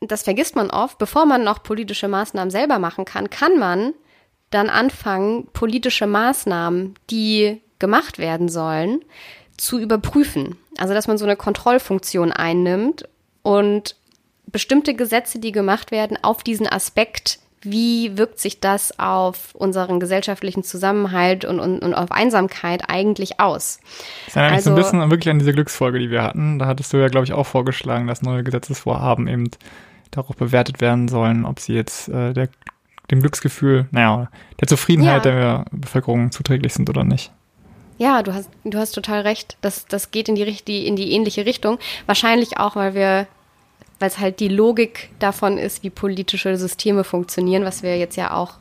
[0.00, 3.94] das vergisst man oft, bevor man noch politische Maßnahmen selber machen kann, kann man
[4.50, 9.04] dann anfangen, politische Maßnahmen, die gemacht werden sollen,
[9.56, 10.56] zu überprüfen.
[10.78, 13.08] Also, dass man so eine Kontrollfunktion einnimmt
[13.42, 13.96] und
[14.46, 20.62] bestimmte Gesetze, die gemacht werden, auf diesen Aspekt, wie wirkt sich das auf unseren gesellschaftlichen
[20.62, 23.80] Zusammenhalt und, und, und auf Einsamkeit eigentlich aus?
[24.26, 26.22] Das ist ja eigentlich also, so ein also bisschen wirklich an diese Glücksfolge, die wir
[26.22, 26.58] hatten.
[26.58, 29.50] Da hattest du ja, glaube ich, auch vorgeschlagen, dass neue Gesetzesvorhaben eben
[30.12, 32.48] darauf bewertet werden sollen, ob sie jetzt äh, der,
[33.10, 34.28] dem Glücksgefühl, naja,
[34.60, 35.32] der Zufriedenheit ja.
[35.32, 37.32] der Bevölkerung zuträglich sind oder nicht.
[37.98, 39.56] Ja, du hast, du hast total recht.
[39.60, 41.78] Das, das geht in die, in die ähnliche Richtung.
[42.06, 43.26] Wahrscheinlich auch, weil wir,
[43.98, 48.34] weil es halt die Logik davon ist, wie politische Systeme funktionieren, was wir jetzt ja
[48.34, 48.54] auch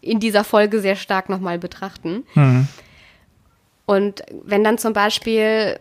[0.00, 2.24] in dieser Folge sehr stark nochmal betrachten.
[2.34, 2.68] Mhm.
[3.86, 5.78] Und wenn dann zum Beispiel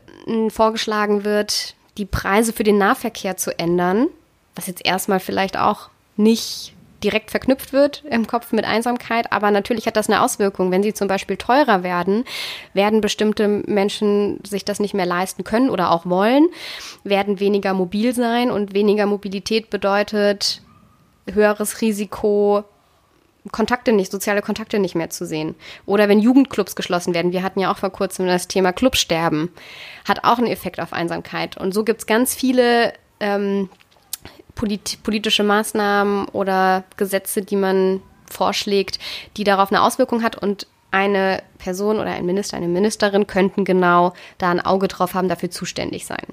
[0.49, 4.07] vorgeschlagen wird, die Preise für den Nahverkehr zu ändern,
[4.55, 9.85] was jetzt erstmal vielleicht auch nicht direkt verknüpft wird im Kopf mit Einsamkeit, aber natürlich
[9.85, 10.71] hat das eine Auswirkung.
[10.71, 12.23] Wenn sie zum Beispiel teurer werden,
[12.73, 16.47] werden bestimmte Menschen sich das nicht mehr leisten können oder auch wollen,
[17.03, 20.61] werden weniger mobil sein und weniger Mobilität bedeutet
[21.31, 22.63] höheres Risiko,
[23.51, 25.55] Kontakte nicht, soziale Kontakte nicht mehr zu sehen.
[25.85, 27.31] Oder wenn Jugendclubs geschlossen werden.
[27.31, 29.49] Wir hatten ja auch vor kurzem das Thema Clubsterben.
[30.07, 31.55] Hat auch einen Effekt auf Einsamkeit.
[31.57, 33.69] Und so gibt es ganz viele ähm,
[34.55, 38.99] polit politische Maßnahmen oder Gesetze, die man vorschlägt,
[39.37, 44.13] die darauf eine Auswirkung hat und eine Person oder ein Minister, eine Ministerin könnten genau
[44.37, 46.25] da ein Auge drauf haben, dafür zuständig sein.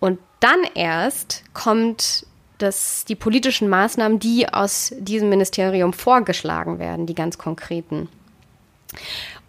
[0.00, 2.26] Und dann erst kommt
[2.58, 8.08] das, die politischen Maßnahmen, die aus diesem Ministerium vorgeschlagen werden, die ganz konkreten.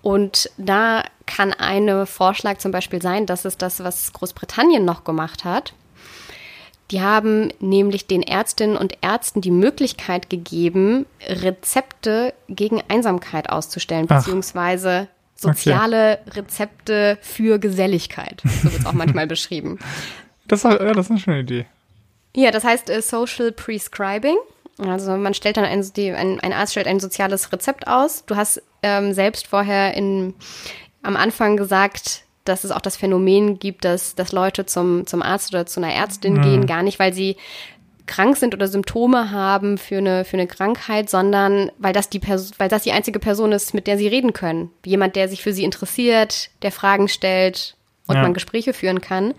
[0.02, 5.44] Und da kann ein Vorschlag zum Beispiel sein, das ist das, was Großbritannien noch gemacht
[5.44, 5.74] hat.
[6.92, 14.18] Die haben nämlich den Ärztinnen und Ärzten die Möglichkeit gegeben, Rezepte gegen Einsamkeit auszustellen, Ach.
[14.18, 16.40] beziehungsweise soziale okay.
[16.40, 18.42] Rezepte für Geselligkeit.
[18.44, 19.80] So wird es auch manchmal beschrieben.
[20.48, 21.66] Das, ja, das ist eine schöne Idee.
[22.36, 24.38] Ja, das heißt äh, Social Prescribing.
[24.80, 28.26] Also man stellt dann ein, die, ein, ein Arzt stellt ein soziales Rezept aus.
[28.26, 30.34] Du hast ähm, selbst vorher in,
[31.04, 35.54] am Anfang gesagt, dass es auch das Phänomen gibt, dass, dass Leute zum, zum Arzt
[35.54, 36.42] oder zu einer Ärztin mhm.
[36.42, 37.38] gehen, gar nicht, weil sie
[38.06, 42.22] krank sind oder Symptome haben für eine, für eine Krankheit, sondern weil das, die
[42.58, 44.72] weil das die einzige Person ist, mit der sie reden können.
[44.86, 47.78] Jemand, der sich für sie interessiert, der Fragen stellt
[48.08, 48.22] und ja.
[48.22, 49.34] man Gespräche führen kann.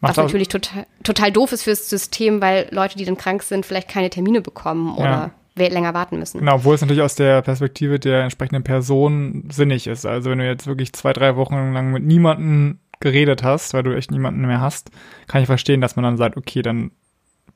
[0.00, 3.66] Macht was natürlich total, total doof ist fürs System, weil Leute, die dann krank sind,
[3.66, 6.38] vielleicht keine Termine bekommen oder ja länger warten müssen.
[6.38, 10.06] Genau, obwohl es natürlich aus der Perspektive der entsprechenden Person sinnig ist.
[10.06, 13.94] Also wenn du jetzt wirklich zwei, drei Wochen lang mit niemandem geredet hast, weil du
[13.96, 14.90] echt niemanden mehr hast,
[15.26, 16.92] kann ich verstehen, dass man dann sagt, okay, dann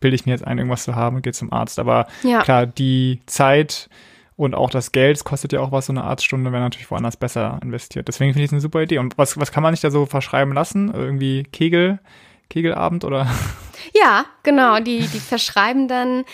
[0.01, 1.79] bilde ich mir jetzt ein, irgendwas zu haben und gehe zum Arzt.
[1.79, 2.43] Aber ja.
[2.43, 3.89] klar, die Zeit
[4.37, 7.59] und auch das Geld, kostet ja auch was, so eine Arztstunde wäre natürlich woanders besser
[7.63, 8.07] investiert.
[8.07, 8.99] Deswegen finde ich es eine super Idee.
[8.99, 10.93] Und was, was kann man sich da so verschreiben lassen?
[10.93, 12.01] Irgendwie Kegel,
[12.49, 13.27] Kegelabend oder?
[13.95, 14.79] Ja, genau.
[14.81, 16.25] Die, die verschreiben dann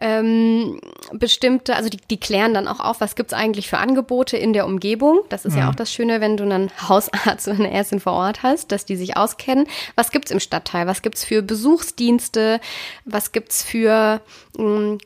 [0.00, 0.80] ähm,
[1.12, 4.66] bestimmte, also die, die klären dann auch auf, was gibt's eigentlich für Angebote in der
[4.66, 5.20] Umgebung.
[5.28, 5.60] Das ist mhm.
[5.60, 8.84] ja auch das Schöne, wenn du einen Hausarzt oder eine Ärztin vor Ort hast, dass
[8.84, 9.66] die sich auskennen.
[9.96, 10.86] Was gibt's im Stadtteil?
[10.86, 12.60] Was gibt's für Besuchsdienste?
[13.04, 14.20] Was gibt's für
[14.58, 14.98] ähm,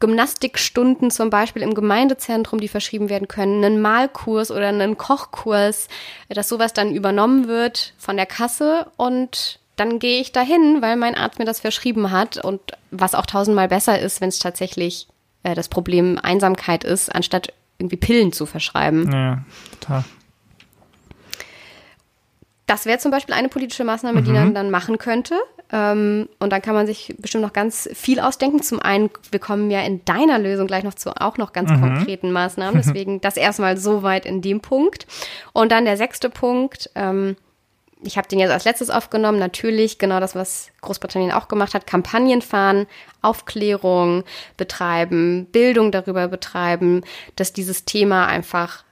[0.00, 5.88] Gymnastikstunden zum Beispiel im Gemeindezentrum, die verschrieben werden können, einen Malkurs oder einen Kochkurs,
[6.28, 11.14] dass sowas dann übernommen wird von der Kasse und dann gehe ich dahin, weil mein
[11.14, 12.60] Arzt mir das verschrieben hat und
[12.90, 15.08] was auch tausendmal besser ist, wenn es tatsächlich
[15.42, 19.10] äh, das Problem Einsamkeit ist, anstatt irgendwie Pillen zu verschreiben.
[19.12, 19.44] Ja,
[19.80, 20.04] total.
[22.66, 25.34] das wäre zum Beispiel eine politische Maßnahme, die man dann machen könnte.
[25.70, 28.62] Ähm, und dann kann man sich bestimmt noch ganz viel ausdenken.
[28.62, 31.80] Zum einen, wir kommen ja in deiner Lösung gleich noch zu auch noch ganz mhm.
[31.80, 32.80] konkreten Maßnahmen.
[32.84, 35.06] Deswegen das erstmal so weit in dem Punkt.
[35.52, 36.90] Und dann der sechste Punkt.
[36.94, 37.36] Ähm,
[38.02, 39.38] ich habe den jetzt als letztes aufgenommen.
[39.38, 41.86] Natürlich genau das, was Großbritannien auch gemacht hat.
[41.86, 42.86] Kampagnen fahren,
[43.22, 44.24] Aufklärung
[44.56, 47.02] betreiben, Bildung darüber betreiben,
[47.36, 48.84] dass dieses Thema einfach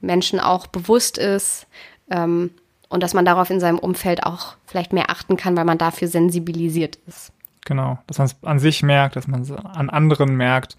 [0.00, 1.66] Menschen auch bewusst ist.
[2.10, 2.50] Ähm,
[2.88, 6.08] und dass man darauf in seinem Umfeld auch vielleicht mehr achten kann, weil man dafür
[6.08, 7.32] sensibilisiert ist.
[7.66, 10.78] Genau, dass man es an sich merkt, dass man es an anderen merkt,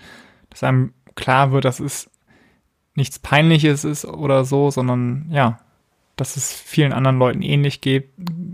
[0.50, 2.10] dass einem klar wird, dass es
[2.96, 5.60] nichts Peinliches ist oder so, sondern ja,
[6.20, 8.10] dass es vielen anderen Leuten ähnlich geht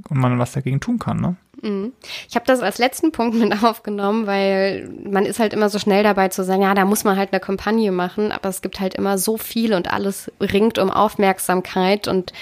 [0.09, 1.19] und man was dagegen tun kann.
[1.19, 1.35] Ne?
[1.61, 1.93] Mhm.
[2.29, 6.03] Ich habe das als letzten Punkt mit aufgenommen, weil man ist halt immer so schnell
[6.03, 8.95] dabei zu sagen, ja, da muss man halt eine Kampagne machen, aber es gibt halt
[8.95, 12.33] immer so viel und alles ringt um Aufmerksamkeit und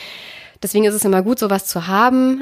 [0.64, 2.42] Deswegen ist es immer gut, sowas zu haben.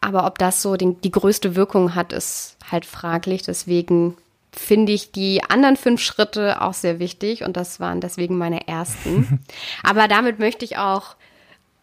[0.00, 3.42] Aber ob das so den, die größte Wirkung hat, ist halt fraglich.
[3.42, 4.16] Deswegen
[4.52, 9.40] finde ich die anderen fünf Schritte auch sehr wichtig und das waren deswegen meine ersten.
[9.82, 11.16] Aber damit möchte ich auch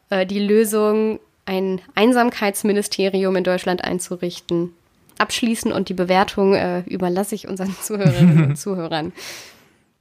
[0.10, 4.74] äh, die Lösung, ein Einsamkeitsministerium in Deutschland einzurichten,
[5.18, 9.14] abschließen und die Bewertung äh, überlasse ich unseren Zuhörerinnen und Zuhörern.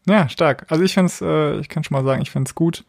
[0.06, 0.66] Ja, stark.
[0.68, 2.84] Also ich finde es, äh, ich kann schon mal sagen, ich finde es gut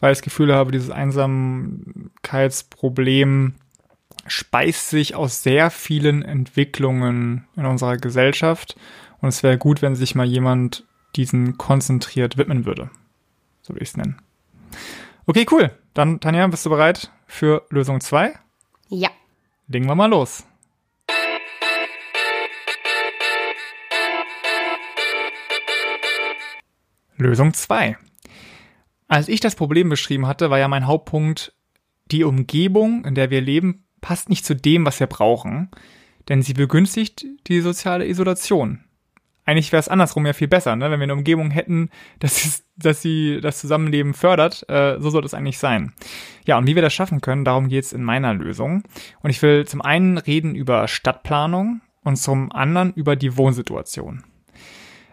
[0.00, 3.54] weil ich das Gefühl habe, dieses Einsamkeitsproblem
[4.26, 8.76] speist sich aus sehr vielen Entwicklungen in unserer Gesellschaft.
[9.20, 10.84] Und es wäre gut, wenn sich mal jemand
[11.16, 12.90] diesen konzentriert widmen würde.
[13.62, 14.20] So würde ich es nennen.
[15.26, 15.72] Okay, cool.
[15.98, 18.32] Dann, Tanja, bist du bereit für Lösung 2?
[18.88, 19.10] Ja.
[19.66, 20.46] Legen wir mal los.
[27.16, 27.96] Lösung 2.
[29.08, 31.52] Als ich das Problem beschrieben hatte, war ja mein Hauptpunkt,
[32.12, 35.68] die Umgebung, in der wir leben, passt nicht zu dem, was wir brauchen,
[36.28, 38.84] denn sie begünstigt die soziale Isolation.
[39.48, 40.90] Eigentlich wäre es andersrum ja viel besser, ne?
[40.90, 41.88] wenn wir eine Umgebung hätten,
[42.18, 44.68] dass, es, dass sie das Zusammenleben fördert.
[44.68, 45.94] Äh, so sollte es eigentlich sein.
[46.44, 48.82] Ja, und wie wir das schaffen können, darum geht es in meiner Lösung.
[49.22, 54.22] Und ich will zum einen reden über Stadtplanung und zum anderen über die Wohnsituation.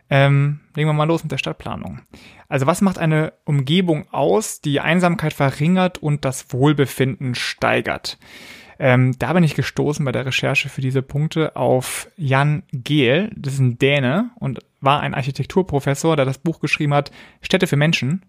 [0.09, 2.01] Ähm, legen wir mal los mit der Stadtplanung.
[2.49, 8.17] Also was macht eine Umgebung aus, die Einsamkeit verringert und das Wohlbefinden steigert?
[8.79, 13.31] Ähm, da bin ich gestoßen bei der Recherche für diese Punkte auf Jan Gehl.
[13.35, 17.11] Das ist ein Däne und war ein Architekturprofessor, der das Buch geschrieben hat,
[17.41, 18.25] Städte für Menschen.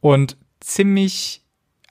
[0.00, 1.44] Und ziemlich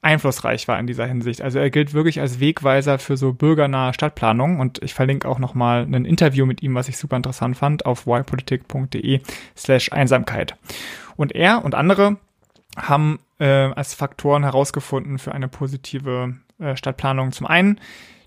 [0.04, 1.42] einflussreich war in dieser Hinsicht.
[1.42, 5.84] Also er gilt wirklich als Wegweiser für so bürgernahe Stadtplanung und ich verlinke auch nochmal
[5.84, 9.22] ein Interview mit ihm, was ich super interessant fand, auf ypolitik.de
[9.56, 10.58] slash Einsamkeit.
[11.16, 12.18] Und er und andere
[12.76, 16.36] haben äh, als Faktoren herausgefunden für eine positive
[16.76, 17.80] Stadtplanung zum einen,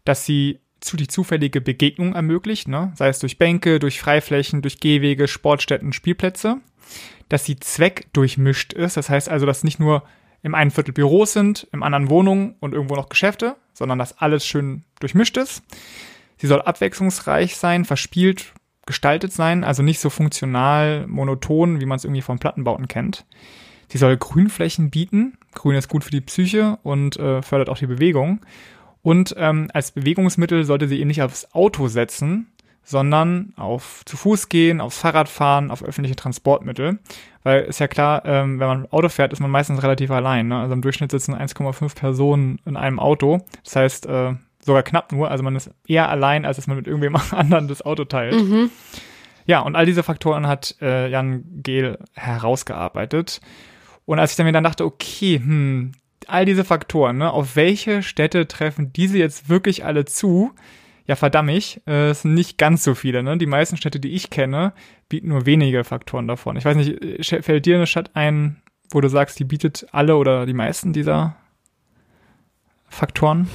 [0.04, 2.92] dass sie zu die zufällige Begegnung ermöglicht, ne?
[2.94, 6.58] sei es durch Bänke, durch Freiflächen, durch Gehwege, Sportstätten, Spielplätze,
[7.28, 10.04] dass sie zweckdurchmischt ist, das heißt also, dass nicht nur
[10.42, 14.46] im einen Viertel Büros sind, im anderen Wohnungen und irgendwo noch Geschäfte, sondern dass alles
[14.46, 15.62] schön durchmischt ist.
[16.36, 18.52] Sie soll abwechslungsreich sein, verspielt
[18.86, 23.26] gestaltet sein, also nicht so funktional, monoton, wie man es irgendwie von Plattenbauten kennt.
[23.88, 25.38] Sie soll Grünflächen bieten.
[25.54, 28.40] Grün ist gut für die Psyche und äh, fördert auch die Bewegung.
[29.02, 32.48] Und ähm, als Bewegungsmittel sollte sie eben nicht aufs Auto setzen,
[32.82, 36.98] sondern auf zu Fuß gehen, aufs Fahrrad fahren, auf öffentliche Transportmittel.
[37.42, 40.48] Weil ist ja klar, ähm, wenn man Auto fährt, ist man meistens relativ allein.
[40.48, 40.58] Ne?
[40.58, 43.44] Also im Durchschnitt sitzen 1,5 Personen in einem Auto.
[43.64, 45.30] Das heißt, äh, sogar knapp nur.
[45.30, 48.34] Also man ist eher allein, als dass man mit irgendwem anderen das Auto teilt.
[48.34, 48.70] Mhm.
[49.46, 53.40] Ja, und all diese Faktoren hat äh, Jan Gehl herausgearbeitet.
[54.06, 55.92] Und als ich dann mir dann dachte, okay, hm,
[56.26, 60.52] all diese Faktoren, ne, auf welche Städte treffen diese jetzt wirklich alle zu?
[61.06, 63.22] ja verdammt, äh, es sind nicht ganz so viele.
[63.22, 63.38] Ne?
[63.38, 64.72] Die meisten Städte, die ich kenne,
[65.08, 66.56] bieten nur wenige Faktoren davon.
[66.56, 70.16] Ich weiß nicht, äh, fällt dir eine Stadt ein, wo du sagst, die bietet alle
[70.16, 71.36] oder die meisten dieser
[72.88, 73.48] Faktoren?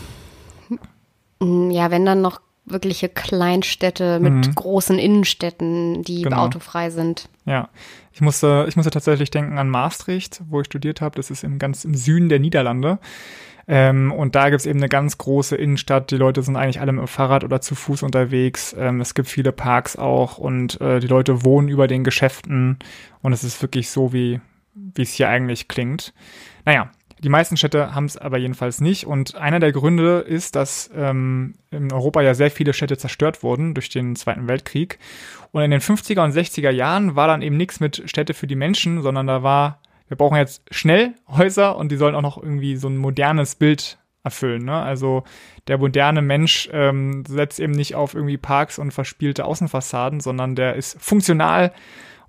[1.39, 4.55] Mm, ja, wenn dann noch wirkliche Kleinstädte mit mhm.
[4.55, 6.45] großen Innenstädten, die genau.
[6.45, 7.29] autofrei sind.
[7.45, 7.69] Ja,
[8.13, 11.15] ich musste, ich musste tatsächlich denken an Maastricht, wo ich studiert habe.
[11.15, 12.99] Das ist im ganz im Süden der Niederlande.
[13.67, 16.11] Ähm, und da gibt es eben eine ganz große Innenstadt.
[16.11, 18.75] Die Leute sind eigentlich alle mit dem Fahrrad oder zu Fuß unterwegs.
[18.77, 22.79] Ähm, es gibt viele Parks auch und äh, die Leute wohnen über den Geschäften.
[23.21, 24.39] Und es ist wirklich so, wie
[24.73, 26.13] wie es hier eigentlich klingt.
[26.65, 26.91] Naja,
[27.23, 29.05] die meisten Städte haben es aber jedenfalls nicht.
[29.05, 33.73] Und einer der Gründe ist, dass ähm, in Europa ja sehr viele Städte zerstört wurden
[33.73, 34.99] durch den Zweiten Weltkrieg.
[35.51, 38.55] Und in den 50er und 60er Jahren war dann eben nichts mit Städte für die
[38.55, 39.79] Menschen, sondern da war
[40.11, 43.97] wir brauchen jetzt schnell Häuser und die sollen auch noch irgendwie so ein modernes Bild
[44.25, 44.65] erfüllen.
[44.65, 44.75] Ne?
[44.75, 45.23] Also
[45.69, 50.75] der moderne Mensch ähm, setzt eben nicht auf irgendwie Parks und verspielte Außenfassaden, sondern der
[50.75, 51.71] ist funktional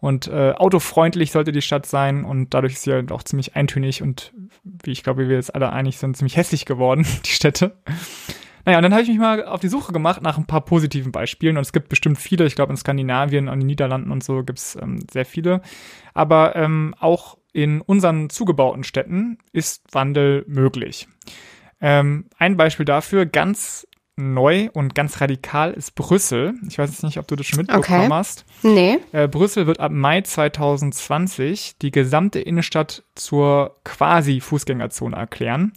[0.03, 4.03] und äh, autofreundlich sollte die Stadt sein und dadurch ist sie halt auch ziemlich eintönig
[4.03, 4.32] und
[4.64, 7.76] wie ich glaube, wir jetzt alle einig sind, ziemlich hässlich geworden, die Städte.
[8.64, 11.12] Naja, und dann habe ich mich mal auf die Suche gemacht nach ein paar positiven
[11.12, 11.57] Beispielen.
[11.57, 14.76] Und es gibt bestimmt viele, ich glaube in Skandinavien, an den Niederlanden und so gibt's
[14.80, 15.62] ähm, sehr viele.
[16.14, 21.07] Aber ähm, auch in unseren zugebauten Städten ist Wandel möglich.
[21.80, 23.86] Ähm, ein Beispiel dafür, ganz
[24.16, 26.54] neu und ganz radikal, ist Brüssel.
[26.68, 28.12] Ich weiß jetzt nicht, ob du das schon mitbekommen okay.
[28.12, 28.44] hast.
[28.62, 28.98] Nee.
[29.12, 35.72] Äh, Brüssel wird ab Mai 2020 die gesamte Innenstadt zur quasi Fußgängerzone erklären.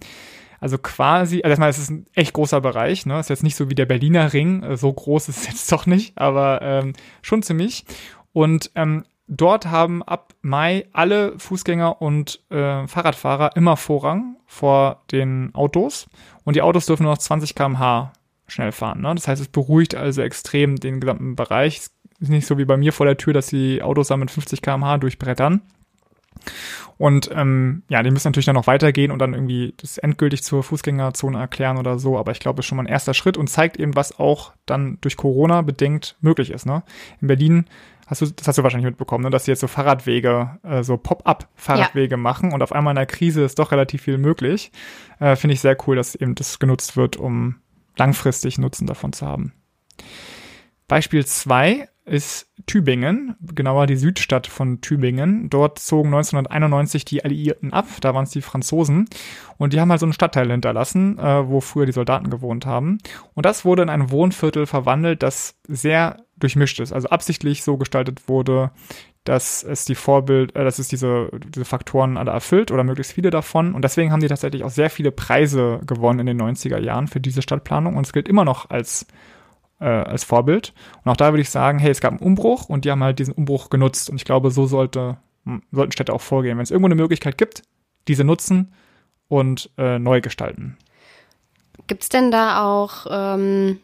[0.59, 3.19] Also quasi, also erstmal ist es ein echt großer Bereich, ne?
[3.19, 5.86] Ist jetzt nicht so wie der Berliner Ring, äh, so groß ist es jetzt doch
[5.86, 7.86] nicht, aber ähm, schon ziemlich.
[8.33, 15.53] Und ähm, dort haben ab Mai alle Fußgänger und äh, Fahrradfahrer immer Vorrang vor den
[15.53, 16.07] Autos.
[16.43, 18.11] Und die Autos dürfen nur noch 20 km/h
[18.47, 19.01] schnell fahren.
[19.01, 19.13] Ne?
[19.15, 21.77] Das heißt, es beruhigt also extrem den gesamten Bereich.
[21.77, 24.31] Es ist nicht so wie bei mir vor der Tür, dass die Autos da mit
[24.31, 25.61] 50 km/h durchbrettern.
[26.97, 30.63] Und ähm, ja, die müssen natürlich dann noch weitergehen und dann irgendwie das endgültig zur
[30.63, 32.17] Fußgängerzone erklären oder so.
[32.17, 34.53] Aber ich glaube, es ist schon mal ein erster Schritt und zeigt eben, was auch
[34.65, 36.65] dann durch Corona bedingt möglich ist.
[36.65, 36.83] Ne?
[37.21, 37.65] In Berlin
[38.07, 40.97] hast du, das hast du wahrscheinlich mitbekommen, ne, dass sie jetzt so Fahrradwege, äh, so
[40.97, 42.17] Pop-up-Fahrradwege ja.
[42.17, 44.71] machen und auf einmal in der Krise ist doch relativ viel möglich.
[45.19, 47.55] Äh, Finde ich sehr cool, dass eben das genutzt wird, um
[47.97, 49.53] langfristig Nutzen davon zu haben.
[50.87, 55.49] Beispiel zwei ist Tübingen, genauer die Südstadt von Tübingen.
[55.49, 59.09] Dort zogen 1991 die Alliierten ab, da waren es die Franzosen.
[59.57, 62.99] Und die haben halt so einen Stadtteil hinterlassen, äh, wo früher die Soldaten gewohnt haben.
[63.33, 68.27] Und das wurde in ein Wohnviertel verwandelt, das sehr durchmischt ist, also absichtlich so gestaltet
[68.29, 68.71] wurde,
[69.26, 73.32] dass es die Vorbild, äh, dass es diese, diese Faktoren alle erfüllt oder möglichst viele
[73.32, 73.76] davon.
[73.76, 77.19] Und deswegen haben die tatsächlich auch sehr viele Preise gewonnen in den 90er Jahren für
[77.19, 77.97] diese Stadtplanung.
[77.97, 79.05] Und es gilt immer noch als
[79.80, 80.73] äh, als Vorbild.
[81.03, 83.19] Und auch da würde ich sagen, hey, es gab einen Umbruch und die haben halt
[83.19, 84.09] diesen Umbruch genutzt.
[84.09, 85.17] Und ich glaube, so sollte,
[85.71, 86.57] sollten Städte auch vorgehen.
[86.57, 87.63] Wenn es irgendwo eine Möglichkeit gibt,
[88.07, 88.73] diese nutzen
[89.28, 90.78] und äh, neu gestalten.
[91.88, 93.80] Gibt es denn da auch ähm,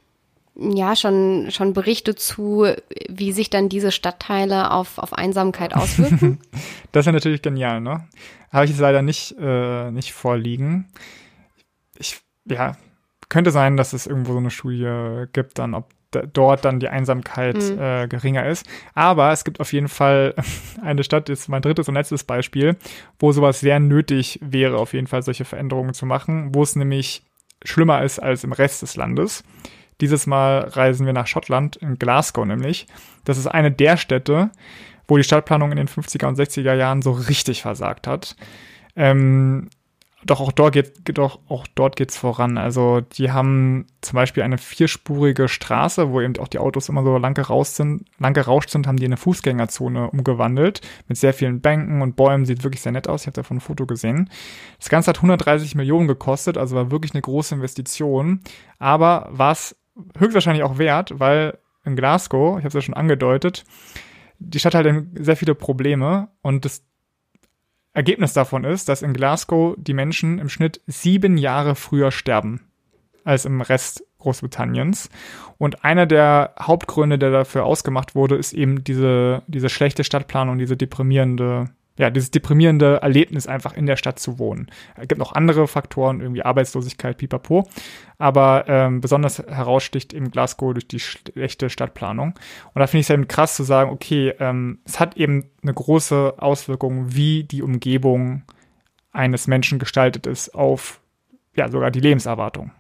[0.62, 2.68] ja schon, schon Berichte zu,
[3.10, 6.40] wie sich dann diese Stadtteile auf, auf Einsamkeit auswirken?
[6.92, 8.08] das ist natürlich genial, ne?
[8.52, 10.88] Habe ich jetzt leider nicht, äh, nicht vorliegen.
[11.98, 12.76] Ich, ja,
[13.30, 15.90] könnte sein, dass es irgendwo so eine Studie gibt, dann ob
[16.34, 17.80] dort dann die Einsamkeit mhm.
[17.80, 18.66] äh, geringer ist.
[18.94, 20.36] Aber es gibt auf jeden Fall
[20.84, 22.76] eine Stadt, ist mein drittes und letztes Beispiel,
[23.20, 27.24] wo sowas sehr nötig wäre, auf jeden Fall solche Veränderungen zu machen, wo es nämlich
[27.64, 29.44] schlimmer ist als im Rest des Landes.
[30.02, 32.88] Dieses Mal reisen wir nach Schottland, in Glasgow nämlich.
[33.24, 34.50] Das ist eine der Städte,
[35.08, 38.36] wo die Stadtplanung in den 50er und 60er Jahren so richtig versagt hat.
[38.96, 39.70] Ähm,
[40.24, 42.58] doch auch dort geht, doch auch dort geht's voran.
[42.58, 47.18] Also die haben zum Beispiel eine vierspurige Straße, wo eben auch die Autos immer so
[47.18, 51.62] lang gerauscht sind, lang gerauscht sind, haben die in eine Fußgängerzone umgewandelt mit sehr vielen
[51.62, 52.46] Bänken und Bäumen.
[52.46, 53.22] Sieht wirklich sehr nett aus.
[53.22, 54.30] Ich habe davon ein Foto gesehen.
[54.78, 58.42] Das Ganze hat 130 Millionen gekostet, also war wirklich eine große Investition.
[58.78, 59.76] Aber war es
[60.18, 63.64] höchstwahrscheinlich auch wert, weil in Glasgow, ich habe es ja schon angedeutet,
[64.40, 64.86] die Stadt hat
[65.16, 66.84] sehr viele Probleme und das
[67.94, 72.62] Ergebnis davon ist, dass in Glasgow die Menschen im Schnitt sieben Jahre früher sterben
[73.24, 75.10] als im Rest Großbritanniens.
[75.58, 80.78] Und einer der Hauptgründe, der dafür ausgemacht wurde, ist eben diese, diese schlechte Stadtplanung, diese
[80.78, 84.72] deprimierende ja, dieses deprimierende Erlebnis einfach in der Stadt zu wohnen.
[84.96, 87.68] Es gibt noch andere Faktoren, irgendwie Arbeitslosigkeit, pipapo.
[88.18, 92.34] Aber ähm, besonders heraussticht eben Glasgow durch die schlechte Stadtplanung.
[92.74, 95.74] Und da finde ich es eben krass zu sagen, okay, ähm, es hat eben eine
[95.74, 98.44] große Auswirkung, wie die Umgebung
[99.12, 101.02] eines Menschen gestaltet ist auf
[101.56, 102.72] ja sogar die Lebenserwartung.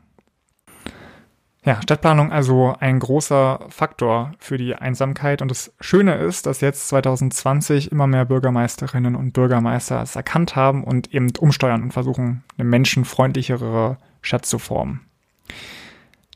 [1.63, 5.43] Ja, Stadtplanung also ein großer Faktor für die Einsamkeit.
[5.43, 10.83] Und das Schöne ist, dass jetzt 2020 immer mehr Bürgermeisterinnen und Bürgermeister es erkannt haben
[10.83, 15.01] und eben umsteuern und versuchen, eine menschenfreundlichere Stadt zu formen.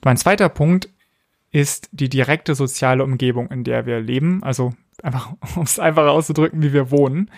[0.04, 0.90] Mein zweiter Punkt
[1.52, 4.44] ist die direkte soziale Umgebung, in der wir leben.
[4.44, 7.32] Also einfach, um es einfacher auszudrücken, wie wir wohnen.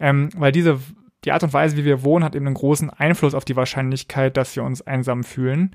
[0.00, 0.80] Ähm, weil diese
[1.24, 4.36] die Art und Weise, wie wir wohnen, hat eben einen großen Einfluss auf die Wahrscheinlichkeit,
[4.36, 5.74] dass wir uns einsam fühlen.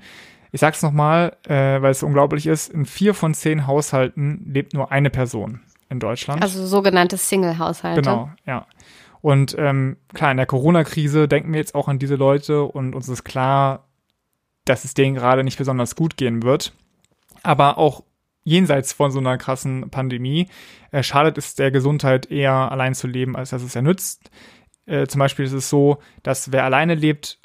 [0.54, 4.92] Ich sag's nochmal, äh, weil es unglaublich ist, in vier von zehn Haushalten lebt nur
[4.92, 6.42] eine Person in Deutschland.
[6.42, 8.02] Also sogenannte Single-Haushalte.
[8.02, 8.64] Genau, ja.
[9.20, 13.08] Und ähm, klar, in der Corona-Krise denken wir jetzt auch an diese Leute und uns
[13.08, 13.88] ist klar,
[14.64, 16.72] dass es denen gerade nicht besonders gut gehen wird.
[17.42, 18.04] Aber auch
[18.44, 20.46] jenseits von so einer krassen Pandemie
[20.92, 24.30] äh, schadet es der Gesundheit eher allein zu leben, als dass es ja nützt.
[24.86, 27.40] Äh, zum Beispiel ist es so, dass wer alleine lebt,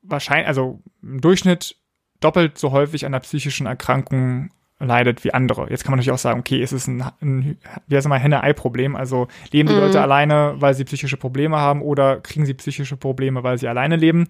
[0.00, 1.76] wahrscheinlich, also im Durchschnitt
[2.20, 5.70] doppelt so häufig an einer psychischen Erkrankung leidet wie andere.
[5.70, 8.94] Jetzt kann man natürlich auch sagen, okay, ist es ein, ein wie heißt mal, Henne-Ei-Problem?
[8.94, 9.80] Also leben die mhm.
[9.80, 13.96] Leute alleine, weil sie psychische Probleme haben oder kriegen sie psychische Probleme, weil sie alleine
[13.96, 14.26] leben?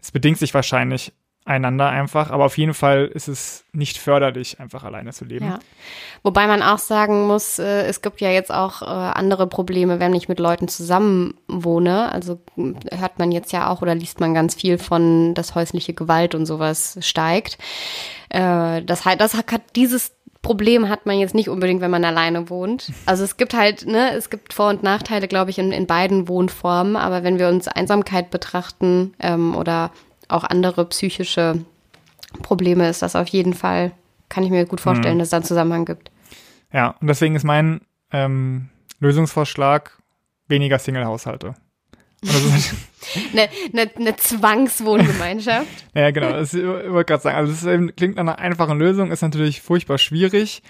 [0.00, 1.12] Es bedingt sich wahrscheinlich
[1.48, 5.46] einander einfach, aber auf jeden Fall ist es nicht förderlich, einfach alleine zu leben.
[5.46, 5.58] Ja.
[6.22, 10.14] Wobei man auch sagen muss, äh, es gibt ja jetzt auch äh, andere Probleme, wenn
[10.14, 12.12] ich mit Leuten zusammen wohne.
[12.12, 15.94] Also hm, hört man jetzt ja auch oder liest man ganz viel von, dass häusliche
[15.94, 17.56] Gewalt und sowas steigt.
[18.28, 22.92] Äh, das, das hat dieses Problem hat man jetzt nicht unbedingt, wenn man alleine wohnt.
[23.06, 26.28] Also es gibt halt, ne, es gibt Vor- und Nachteile, glaube ich, in, in beiden
[26.28, 26.94] Wohnformen.
[26.94, 29.90] Aber wenn wir uns Einsamkeit betrachten ähm, oder
[30.28, 31.64] auch andere psychische
[32.42, 33.92] Probleme ist das auf jeden Fall,
[34.28, 35.18] kann ich mir gut vorstellen, mhm.
[35.20, 36.10] dass es da einen Zusammenhang gibt.
[36.72, 37.80] Ja, und deswegen ist mein
[38.12, 38.68] ähm,
[39.00, 39.98] Lösungsvorschlag
[40.48, 41.54] weniger Single-Haushalte.
[43.32, 45.68] eine, eine, eine Zwangswohngemeinschaft.
[45.94, 46.32] ja, genau.
[46.32, 49.98] Das ich wollte gerade sagen, also es klingt nach einer einfachen Lösung, ist natürlich furchtbar
[49.98, 50.62] schwierig.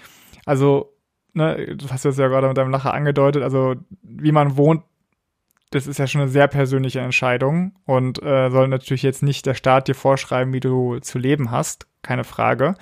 [0.45, 0.93] Also,
[1.33, 4.83] ne, du hast es ja gerade mit deinem Lacher angedeutet, also wie man wohnt,
[5.71, 9.53] das ist ja schon eine sehr persönliche Entscheidung und äh, soll natürlich jetzt nicht der
[9.53, 12.75] Staat dir vorschreiben, wie du zu leben hast, keine Frage.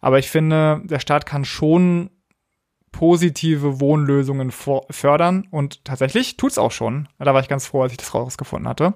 [0.00, 2.10] Aber ich finde, der Staat kann schon
[2.92, 7.08] positive Wohnlösungen fördern und tatsächlich tut's auch schon.
[7.18, 8.94] Da war ich ganz froh, als ich das rausgefunden hatte.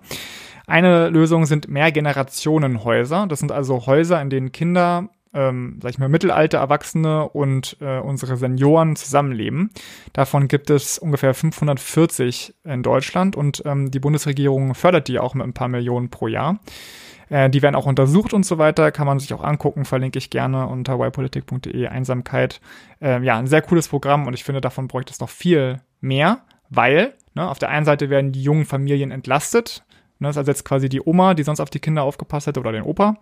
[0.66, 3.26] Eine Lösung sind Mehrgenerationenhäuser.
[3.26, 7.98] Das sind also Häuser, in denen Kinder ähm, sag ich mal, Mittelalter Erwachsene und äh,
[7.98, 9.70] unsere Senioren zusammenleben.
[10.12, 15.46] Davon gibt es ungefähr 540 in Deutschland und ähm, die Bundesregierung fördert die auch mit
[15.46, 16.60] ein paar Millionen pro Jahr.
[17.32, 20.28] Äh, die werden auch untersucht und so weiter, kann man sich auch angucken, verlinke ich
[20.28, 22.60] gerne unter ypolitik.de Einsamkeit.
[23.00, 26.42] Äh, ja, ein sehr cooles Programm und ich finde, davon bräuchte es noch viel mehr,
[26.68, 29.84] weil ne, auf der einen Seite werden die jungen Familien entlastet.
[30.18, 32.82] Ne, das ersetzt quasi die Oma, die sonst auf die Kinder aufgepasst hätte oder den
[32.82, 33.16] Opa.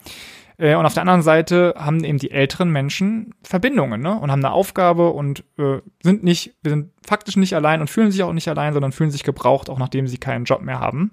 [0.61, 4.14] Äh, und auf der anderen Seite haben eben die älteren Menschen Verbindungen ne?
[4.18, 8.11] und haben eine Aufgabe und äh, sind nicht, wir sind faktisch nicht allein und fühlen
[8.11, 11.11] sich auch nicht allein, sondern fühlen sich gebraucht, auch nachdem sie keinen Job mehr haben.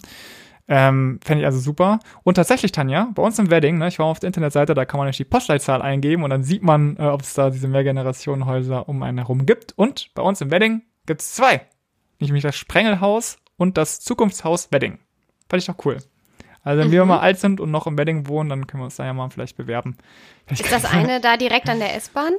[0.70, 1.98] Ähm, Fände ich also super.
[2.24, 4.98] Und tatsächlich, Tanja, bei uns im Wedding, ne, ich war auf der Internetseite, da kann
[4.98, 8.86] man nämlich die Postleitzahl eingeben und dann sieht man, äh, ob es da diese Mehrgenerationenhäuser
[8.86, 9.72] um einen herum gibt.
[9.76, 11.62] Und bei uns im Wedding gibt es zwei.
[12.20, 14.98] Nämlich das Sprengelhaus und das Zukunftshaus Wedding.
[15.48, 15.96] Fand ich doch cool.
[16.68, 16.92] Also wenn mhm.
[16.92, 19.14] wir mal alt sind und noch im Wedding wohnen, dann können wir uns da ja
[19.14, 19.96] mal vielleicht bewerben.
[20.44, 22.34] Vielleicht ist das eine da direkt an der S-Bahn?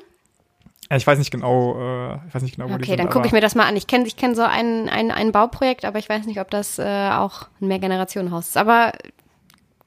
[0.91, 2.99] Ich weiß nicht genau, äh, ich weiß nicht genau, wo okay, die sind.
[2.99, 3.75] dann gucke ich mir das mal an.
[3.75, 6.77] Ich kenne ich kenn so ein, ein, ein Bauprojekt, aber ich weiß nicht, ob das
[6.77, 8.57] äh, auch ein Mehrgenerationenhaus ist.
[8.57, 8.91] Aber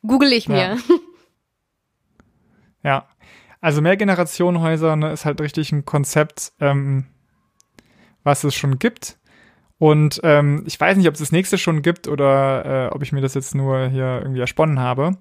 [0.05, 0.77] google ich mir.
[2.83, 3.07] Ja, ja.
[3.61, 7.07] also Mehrgenerationenhäuser ne, ist halt richtig ein Konzept, ähm,
[8.25, 9.19] was es schon gibt
[9.83, 13.11] und ähm, ich weiß nicht, ob es das nächste schon gibt oder äh, ob ich
[13.11, 15.17] mir das jetzt nur hier irgendwie ersponnen habe.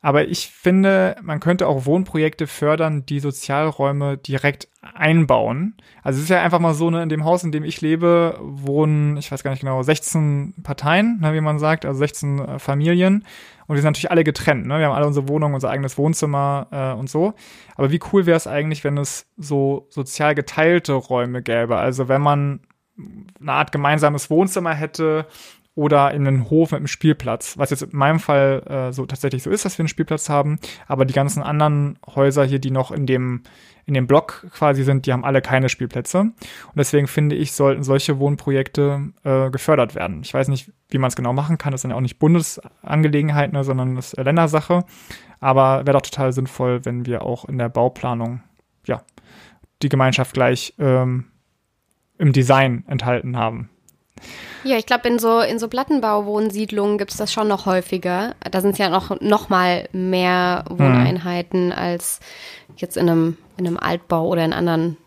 [0.00, 5.76] Aber ich finde, man könnte auch Wohnprojekte fördern, die Sozialräume direkt einbauen.
[6.02, 8.36] Also es ist ja einfach mal so, ne, in dem Haus, in dem ich lebe,
[8.42, 12.58] wohnen, ich weiß gar nicht genau, 16 Parteien, ne, wie man sagt, also 16 äh,
[12.58, 13.24] Familien.
[13.68, 14.66] Und die sind natürlich alle getrennt.
[14.66, 14.80] Ne?
[14.80, 17.34] Wir haben alle unsere Wohnung, unser eigenes Wohnzimmer äh, und so.
[17.76, 21.76] Aber wie cool wäre es eigentlich, wenn es so sozial geteilte Räume gäbe?
[21.76, 22.58] Also wenn man
[23.40, 25.26] eine Art gemeinsames Wohnzimmer hätte
[25.74, 29.42] oder in einen Hof mit einem Spielplatz, was jetzt in meinem Fall äh, so tatsächlich
[29.42, 32.90] so ist, dass wir einen Spielplatz haben, aber die ganzen anderen Häuser hier, die noch
[32.90, 33.42] in dem
[33.86, 36.20] in dem Block quasi sind, die haben alle keine Spielplätze.
[36.20, 36.34] Und
[36.76, 40.20] deswegen finde ich, sollten solche Wohnprojekte äh, gefördert werden.
[40.22, 43.56] Ich weiß nicht, wie man es genau machen kann, das sind ja auch nicht Bundesangelegenheiten,
[43.56, 44.84] ne, sondern das ist Ländersache,
[45.40, 48.42] aber wäre doch total sinnvoll, wenn wir auch in der Bauplanung
[48.86, 49.02] ja
[49.82, 51.29] die Gemeinschaft gleich ähm,
[52.20, 53.70] im Design enthalten haben.
[54.62, 58.34] Ja, ich glaube, in so, in so Plattenbauwohnsiedlungen gibt es das schon noch häufiger.
[58.50, 61.72] Da sind es ja noch, noch mal mehr Wohneinheiten mhm.
[61.72, 62.20] als
[62.76, 64.98] jetzt in einem, in einem Altbau oder in anderen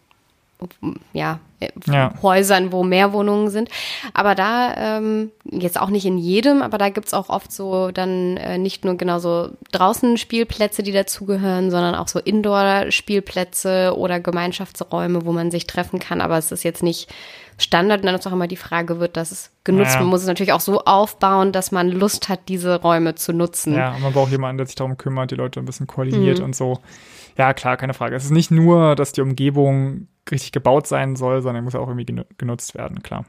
[1.13, 1.39] ja,
[1.85, 3.69] ja, Häusern, wo mehr Wohnungen sind.
[4.13, 8.37] Aber da, ähm, jetzt auch nicht in jedem, aber da gibt's auch oft so dann
[8.37, 15.25] äh, nicht nur genau so draußen Spielplätze, die dazugehören, sondern auch so Indoor-Spielplätze oder Gemeinschaftsräume,
[15.25, 16.21] wo man sich treffen kann.
[16.21, 17.13] Aber es ist jetzt nicht
[17.57, 19.93] Standard und dann ist auch immer die Frage, wird das genutzt?
[19.93, 19.99] Ja.
[20.01, 23.73] Man muss es natürlich auch so aufbauen, dass man Lust hat, diese Räume zu nutzen.
[23.75, 26.45] Ja, man braucht jemanden, der sich darum kümmert, die Leute ein bisschen koordiniert mhm.
[26.45, 26.79] und so.
[27.37, 28.15] Ja, klar, keine Frage.
[28.15, 32.23] Es ist nicht nur, dass die Umgebung richtig gebaut sein soll, sondern muss auch irgendwie
[32.37, 33.25] genutzt werden, klar.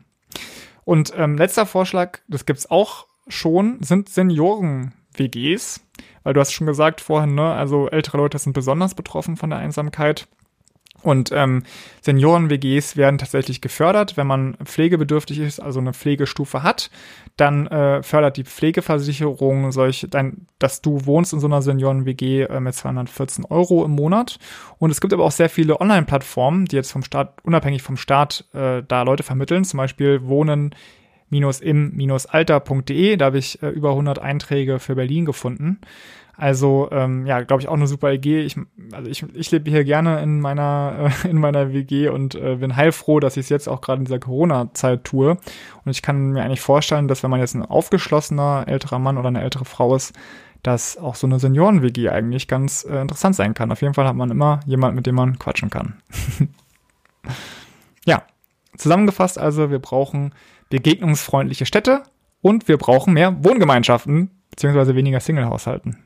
[0.84, 5.80] Und ähm, letzter Vorschlag, das gibt's auch schon, sind Senioren-WGs.
[6.22, 9.59] Weil du hast schon gesagt vorhin, ne, also ältere Leute sind besonders betroffen von der
[9.59, 10.26] Einsamkeit.
[11.05, 11.64] Und ähm,
[12.00, 16.90] Senioren-WGs werden tatsächlich gefördert, wenn man pflegebedürftig ist, also eine Pflegestufe hat,
[17.36, 22.61] dann äh, fördert die Pflegeversicherung solch, dein, dass du wohnst in so einer Senioren-WG äh,
[22.61, 24.38] mit 214 Euro im Monat.
[24.78, 28.46] Und es gibt aber auch sehr viele Online-Plattformen, die jetzt vom Staat, unabhängig vom Staat,
[28.55, 30.74] äh, da Leute vermitteln, zum Beispiel Wohnen
[31.30, 33.16] im-alter.de.
[33.16, 35.80] Da habe ich äh, über 100 Einträge für Berlin gefunden.
[36.37, 38.41] Also ähm, ja, glaube ich auch eine super Idee.
[38.41, 38.57] Ich,
[38.93, 42.76] also ich, ich lebe hier gerne in meiner äh, in meiner WG und äh, bin
[42.76, 45.30] heilfroh, dass ich es jetzt auch gerade in dieser Corona-Zeit tue.
[45.85, 49.28] Und ich kann mir eigentlich vorstellen, dass wenn man jetzt ein aufgeschlossener älterer Mann oder
[49.28, 50.14] eine ältere Frau ist,
[50.62, 53.70] dass auch so eine Senioren-WG eigentlich ganz äh, interessant sein kann.
[53.70, 56.01] Auf jeden Fall hat man immer jemand, mit dem man quatschen kann.
[58.07, 58.22] ja,
[58.76, 60.35] zusammengefasst also, wir brauchen
[60.70, 62.03] begegnungsfreundliche Städte
[62.41, 65.99] und wir brauchen mehr Wohngemeinschaften beziehungsweise weniger Single-Haushalten.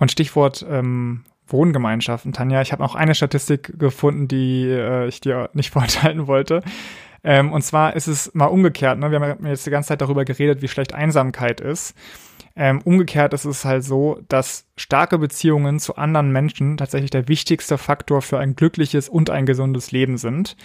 [0.00, 5.50] Und Stichwort ähm, Wohngemeinschaften, Tanja, ich habe noch eine Statistik gefunden, die äh, ich dir
[5.54, 6.62] nicht vorenthalten wollte.
[7.22, 8.98] Ähm, und zwar ist es mal umgekehrt.
[8.98, 9.10] Ne?
[9.10, 11.94] Wir haben jetzt die ganze Zeit darüber geredet, wie schlecht Einsamkeit ist.
[12.56, 17.78] Ähm, umgekehrt ist es halt so, dass starke Beziehungen zu anderen Menschen tatsächlich der wichtigste
[17.78, 20.56] Faktor für ein glückliches und ein gesundes Leben sind.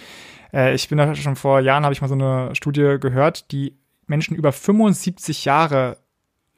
[0.52, 3.78] Äh, ich bin da schon vor Jahren, habe ich mal so eine Studie gehört, die
[4.06, 5.98] Menschen über 75 Jahre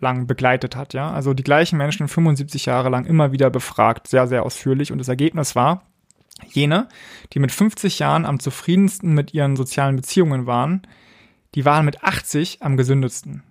[0.00, 1.10] lang begleitet hat, ja.
[1.10, 4.92] Also die gleichen Menschen 75 Jahre lang immer wieder befragt, sehr, sehr ausführlich.
[4.92, 5.82] Und das Ergebnis war,
[6.46, 6.88] jene,
[7.32, 10.82] die mit 50 Jahren am zufriedensten mit ihren sozialen Beziehungen waren,
[11.54, 13.42] die waren mit 80 am gesündesten.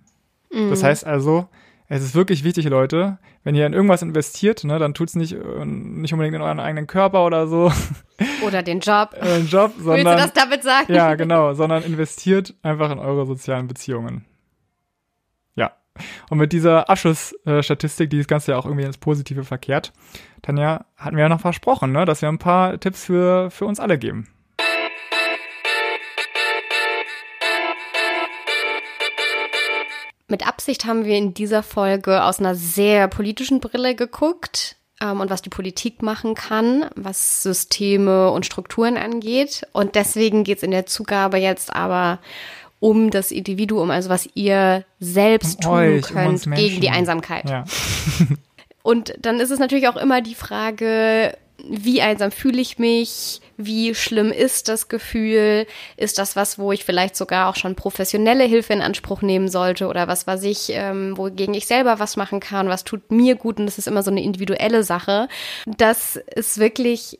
[0.50, 0.70] Mhm.
[0.70, 1.48] Das heißt also,
[1.88, 5.64] es ist wirklich wichtig, Leute, wenn ihr in irgendwas investiert, ne, dann tut's nicht, äh,
[5.64, 7.72] nicht unbedingt in euren eigenen Körper oder so.
[8.44, 9.10] Oder den Job.
[9.22, 10.06] den Job, sondern.
[10.06, 10.92] Willst du das damit sagen?
[10.92, 14.24] Ja, genau, sondern investiert einfach in eure sozialen Beziehungen.
[16.30, 19.92] Und mit dieser Abschlussstatistik, die das Ganze ja auch irgendwie ins Positive verkehrt,
[20.42, 23.80] Tanja, hatten wir ja noch versprochen, ne, dass wir ein paar Tipps für, für uns
[23.80, 24.28] alle geben.
[30.30, 35.30] Mit Absicht haben wir in dieser Folge aus einer sehr politischen Brille geguckt ähm, und
[35.30, 39.66] was die Politik machen kann, was Systeme und Strukturen angeht.
[39.72, 42.18] Und deswegen geht es in der Zugabe jetzt aber
[42.80, 47.48] um das Individuum, also was ihr selbst um tun euch, könnt um gegen die Einsamkeit.
[47.48, 47.64] Ja.
[48.82, 51.36] Und dann ist es natürlich auch immer die Frage,
[51.68, 53.40] wie einsam fühle ich mich?
[53.56, 55.66] Wie schlimm ist das Gefühl?
[55.96, 59.88] Ist das was, wo ich vielleicht sogar auch schon professionelle Hilfe in Anspruch nehmen sollte
[59.88, 62.68] oder was, was ich, ähm, wogegen ich selber was machen kann?
[62.68, 63.58] Was tut mir gut?
[63.58, 65.28] Und das ist immer so eine individuelle Sache.
[65.66, 67.18] Das ist wirklich,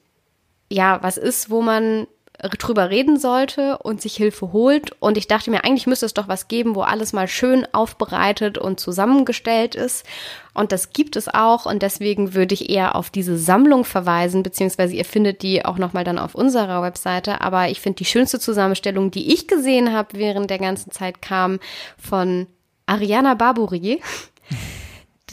[0.70, 2.06] ja, was ist, wo man
[2.38, 4.92] drüber reden sollte und sich Hilfe holt.
[5.00, 8.58] Und ich dachte mir, eigentlich müsste es doch was geben, wo alles mal schön aufbereitet
[8.58, 10.06] und zusammengestellt ist.
[10.54, 11.66] Und das gibt es auch.
[11.66, 16.04] Und deswegen würde ich eher auf diese Sammlung verweisen, beziehungsweise ihr findet die auch nochmal
[16.04, 17.40] dann auf unserer Webseite.
[17.40, 21.58] Aber ich finde, die schönste Zusammenstellung, die ich gesehen habe während der ganzen Zeit, kam
[22.00, 22.46] von
[22.86, 24.00] Ariana Barbouri.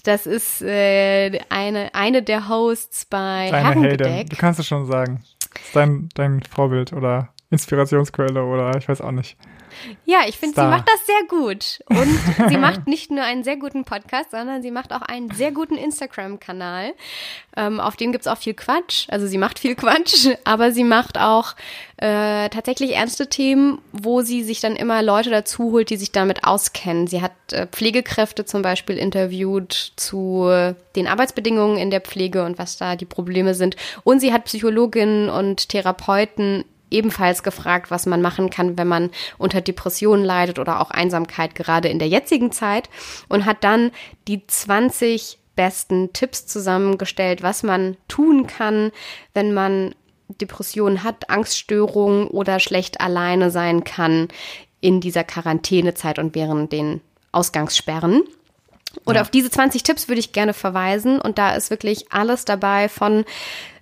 [0.04, 4.08] Das ist äh, eine, eine der Hosts bei Deine Herrengedeck.
[4.08, 4.30] Heldin.
[4.30, 5.24] Du kannst es schon sagen
[5.74, 9.38] dein, dein Vorbild oder Inspirationsquelle oder ich weiß auch nicht.
[10.06, 11.80] Ja, ich finde, sie macht das sehr gut.
[11.86, 15.52] Und sie macht nicht nur einen sehr guten Podcast, sondern sie macht auch einen sehr
[15.52, 16.94] guten Instagram-Kanal.
[17.58, 19.08] Ähm, auf dem gibt es auch viel Quatsch.
[19.10, 21.56] Also sie macht viel Quatsch, aber sie macht auch
[21.98, 26.44] äh, tatsächlich ernste Themen, wo sie sich dann immer Leute dazu holt, die sich damit
[26.44, 27.08] auskennen.
[27.08, 30.50] Sie hat äh, Pflegekräfte zum Beispiel interviewt zu
[30.96, 33.76] den Arbeitsbedingungen in der Pflege und was da die Probleme sind.
[34.04, 36.66] Und sie hat Psychologinnen und Therapeuten
[36.96, 41.90] ebenfalls gefragt, was man machen kann, wenn man unter Depressionen leidet oder auch Einsamkeit gerade
[41.90, 42.90] in der jetzigen Zeit
[43.30, 43.92] und hat dann
[44.28, 48.92] die 20 besten Tipps zusammengestellt, was man tun kann,
[49.34, 49.96] wenn man
[50.28, 54.28] Depressionen hat, Angststörungen oder schlecht alleine sein kann
[54.82, 58.24] in dieser Quarantänezeit und während den Ausgangssperren.
[59.06, 59.22] Oder ja.
[59.22, 63.26] auf diese 20 Tipps würde ich gerne verweisen und da ist wirklich alles dabei von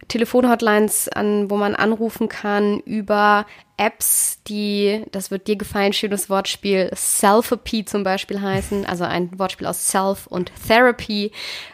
[0.08, 3.45] Telefonhotlines an, wo man anrufen kann, über
[3.78, 9.68] Apps, die, das wird dir gefallen, schönes Wortspiel, Selfapy zum Beispiel heißen, also ein Wortspiel
[9.68, 11.32] aus Self und Therapy.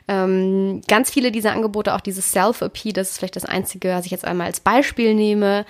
[0.08, 4.12] Ähm, ganz viele dieser Angebote, auch dieses Selfapy, das ist vielleicht das einzige, was ich
[4.12, 5.66] jetzt einmal als Beispiel nehme,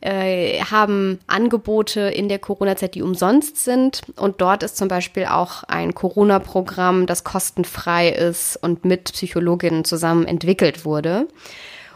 [0.00, 4.02] äh, haben Angebote in der Corona-Zeit, die umsonst sind.
[4.16, 10.26] Und dort ist zum Beispiel auch ein Corona-Programm, das kostenfrei ist und mit Psychologinnen zusammen
[10.26, 11.28] entwickelt wurde.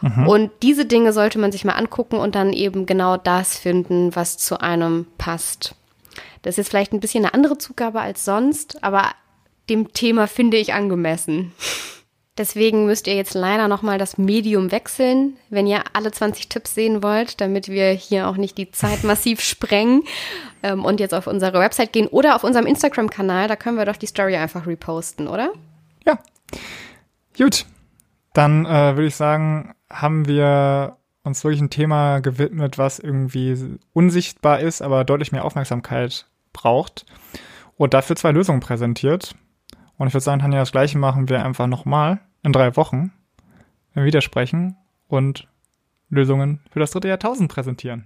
[0.05, 0.27] Mhm.
[0.27, 4.37] Und diese Dinge sollte man sich mal angucken und dann eben genau das finden, was
[4.37, 5.73] zu einem passt.
[6.43, 9.05] Das ist jetzt vielleicht ein bisschen eine andere Zugabe als sonst, aber
[9.67, 11.53] dem Thema finde ich angemessen.
[12.37, 17.01] Deswegen müsst ihr jetzt leider nochmal das Medium wechseln, wenn ihr alle 20 Tipps sehen
[17.01, 20.03] wollt, damit wir hier auch nicht die Zeit massiv sprengen
[20.61, 23.47] ähm, und jetzt auf unsere Website gehen oder auf unserem Instagram-Kanal.
[23.47, 25.51] Da können wir doch die Story einfach reposten, oder?
[26.05, 26.19] Ja.
[27.35, 27.65] Gut.
[28.33, 34.59] Dann äh, würde ich sagen, haben wir uns wirklich ein Thema gewidmet, was irgendwie unsichtbar
[34.59, 37.05] ist, aber deutlich mehr Aufmerksamkeit braucht
[37.77, 39.35] und dafür zwei Lösungen präsentiert.
[39.97, 43.11] Und ich würde sagen, Tanja, das gleiche machen wir einfach nochmal in drei Wochen,
[43.93, 44.77] wenn wir wieder sprechen
[45.07, 45.47] und
[46.09, 48.05] Lösungen für das dritte Jahrtausend präsentieren.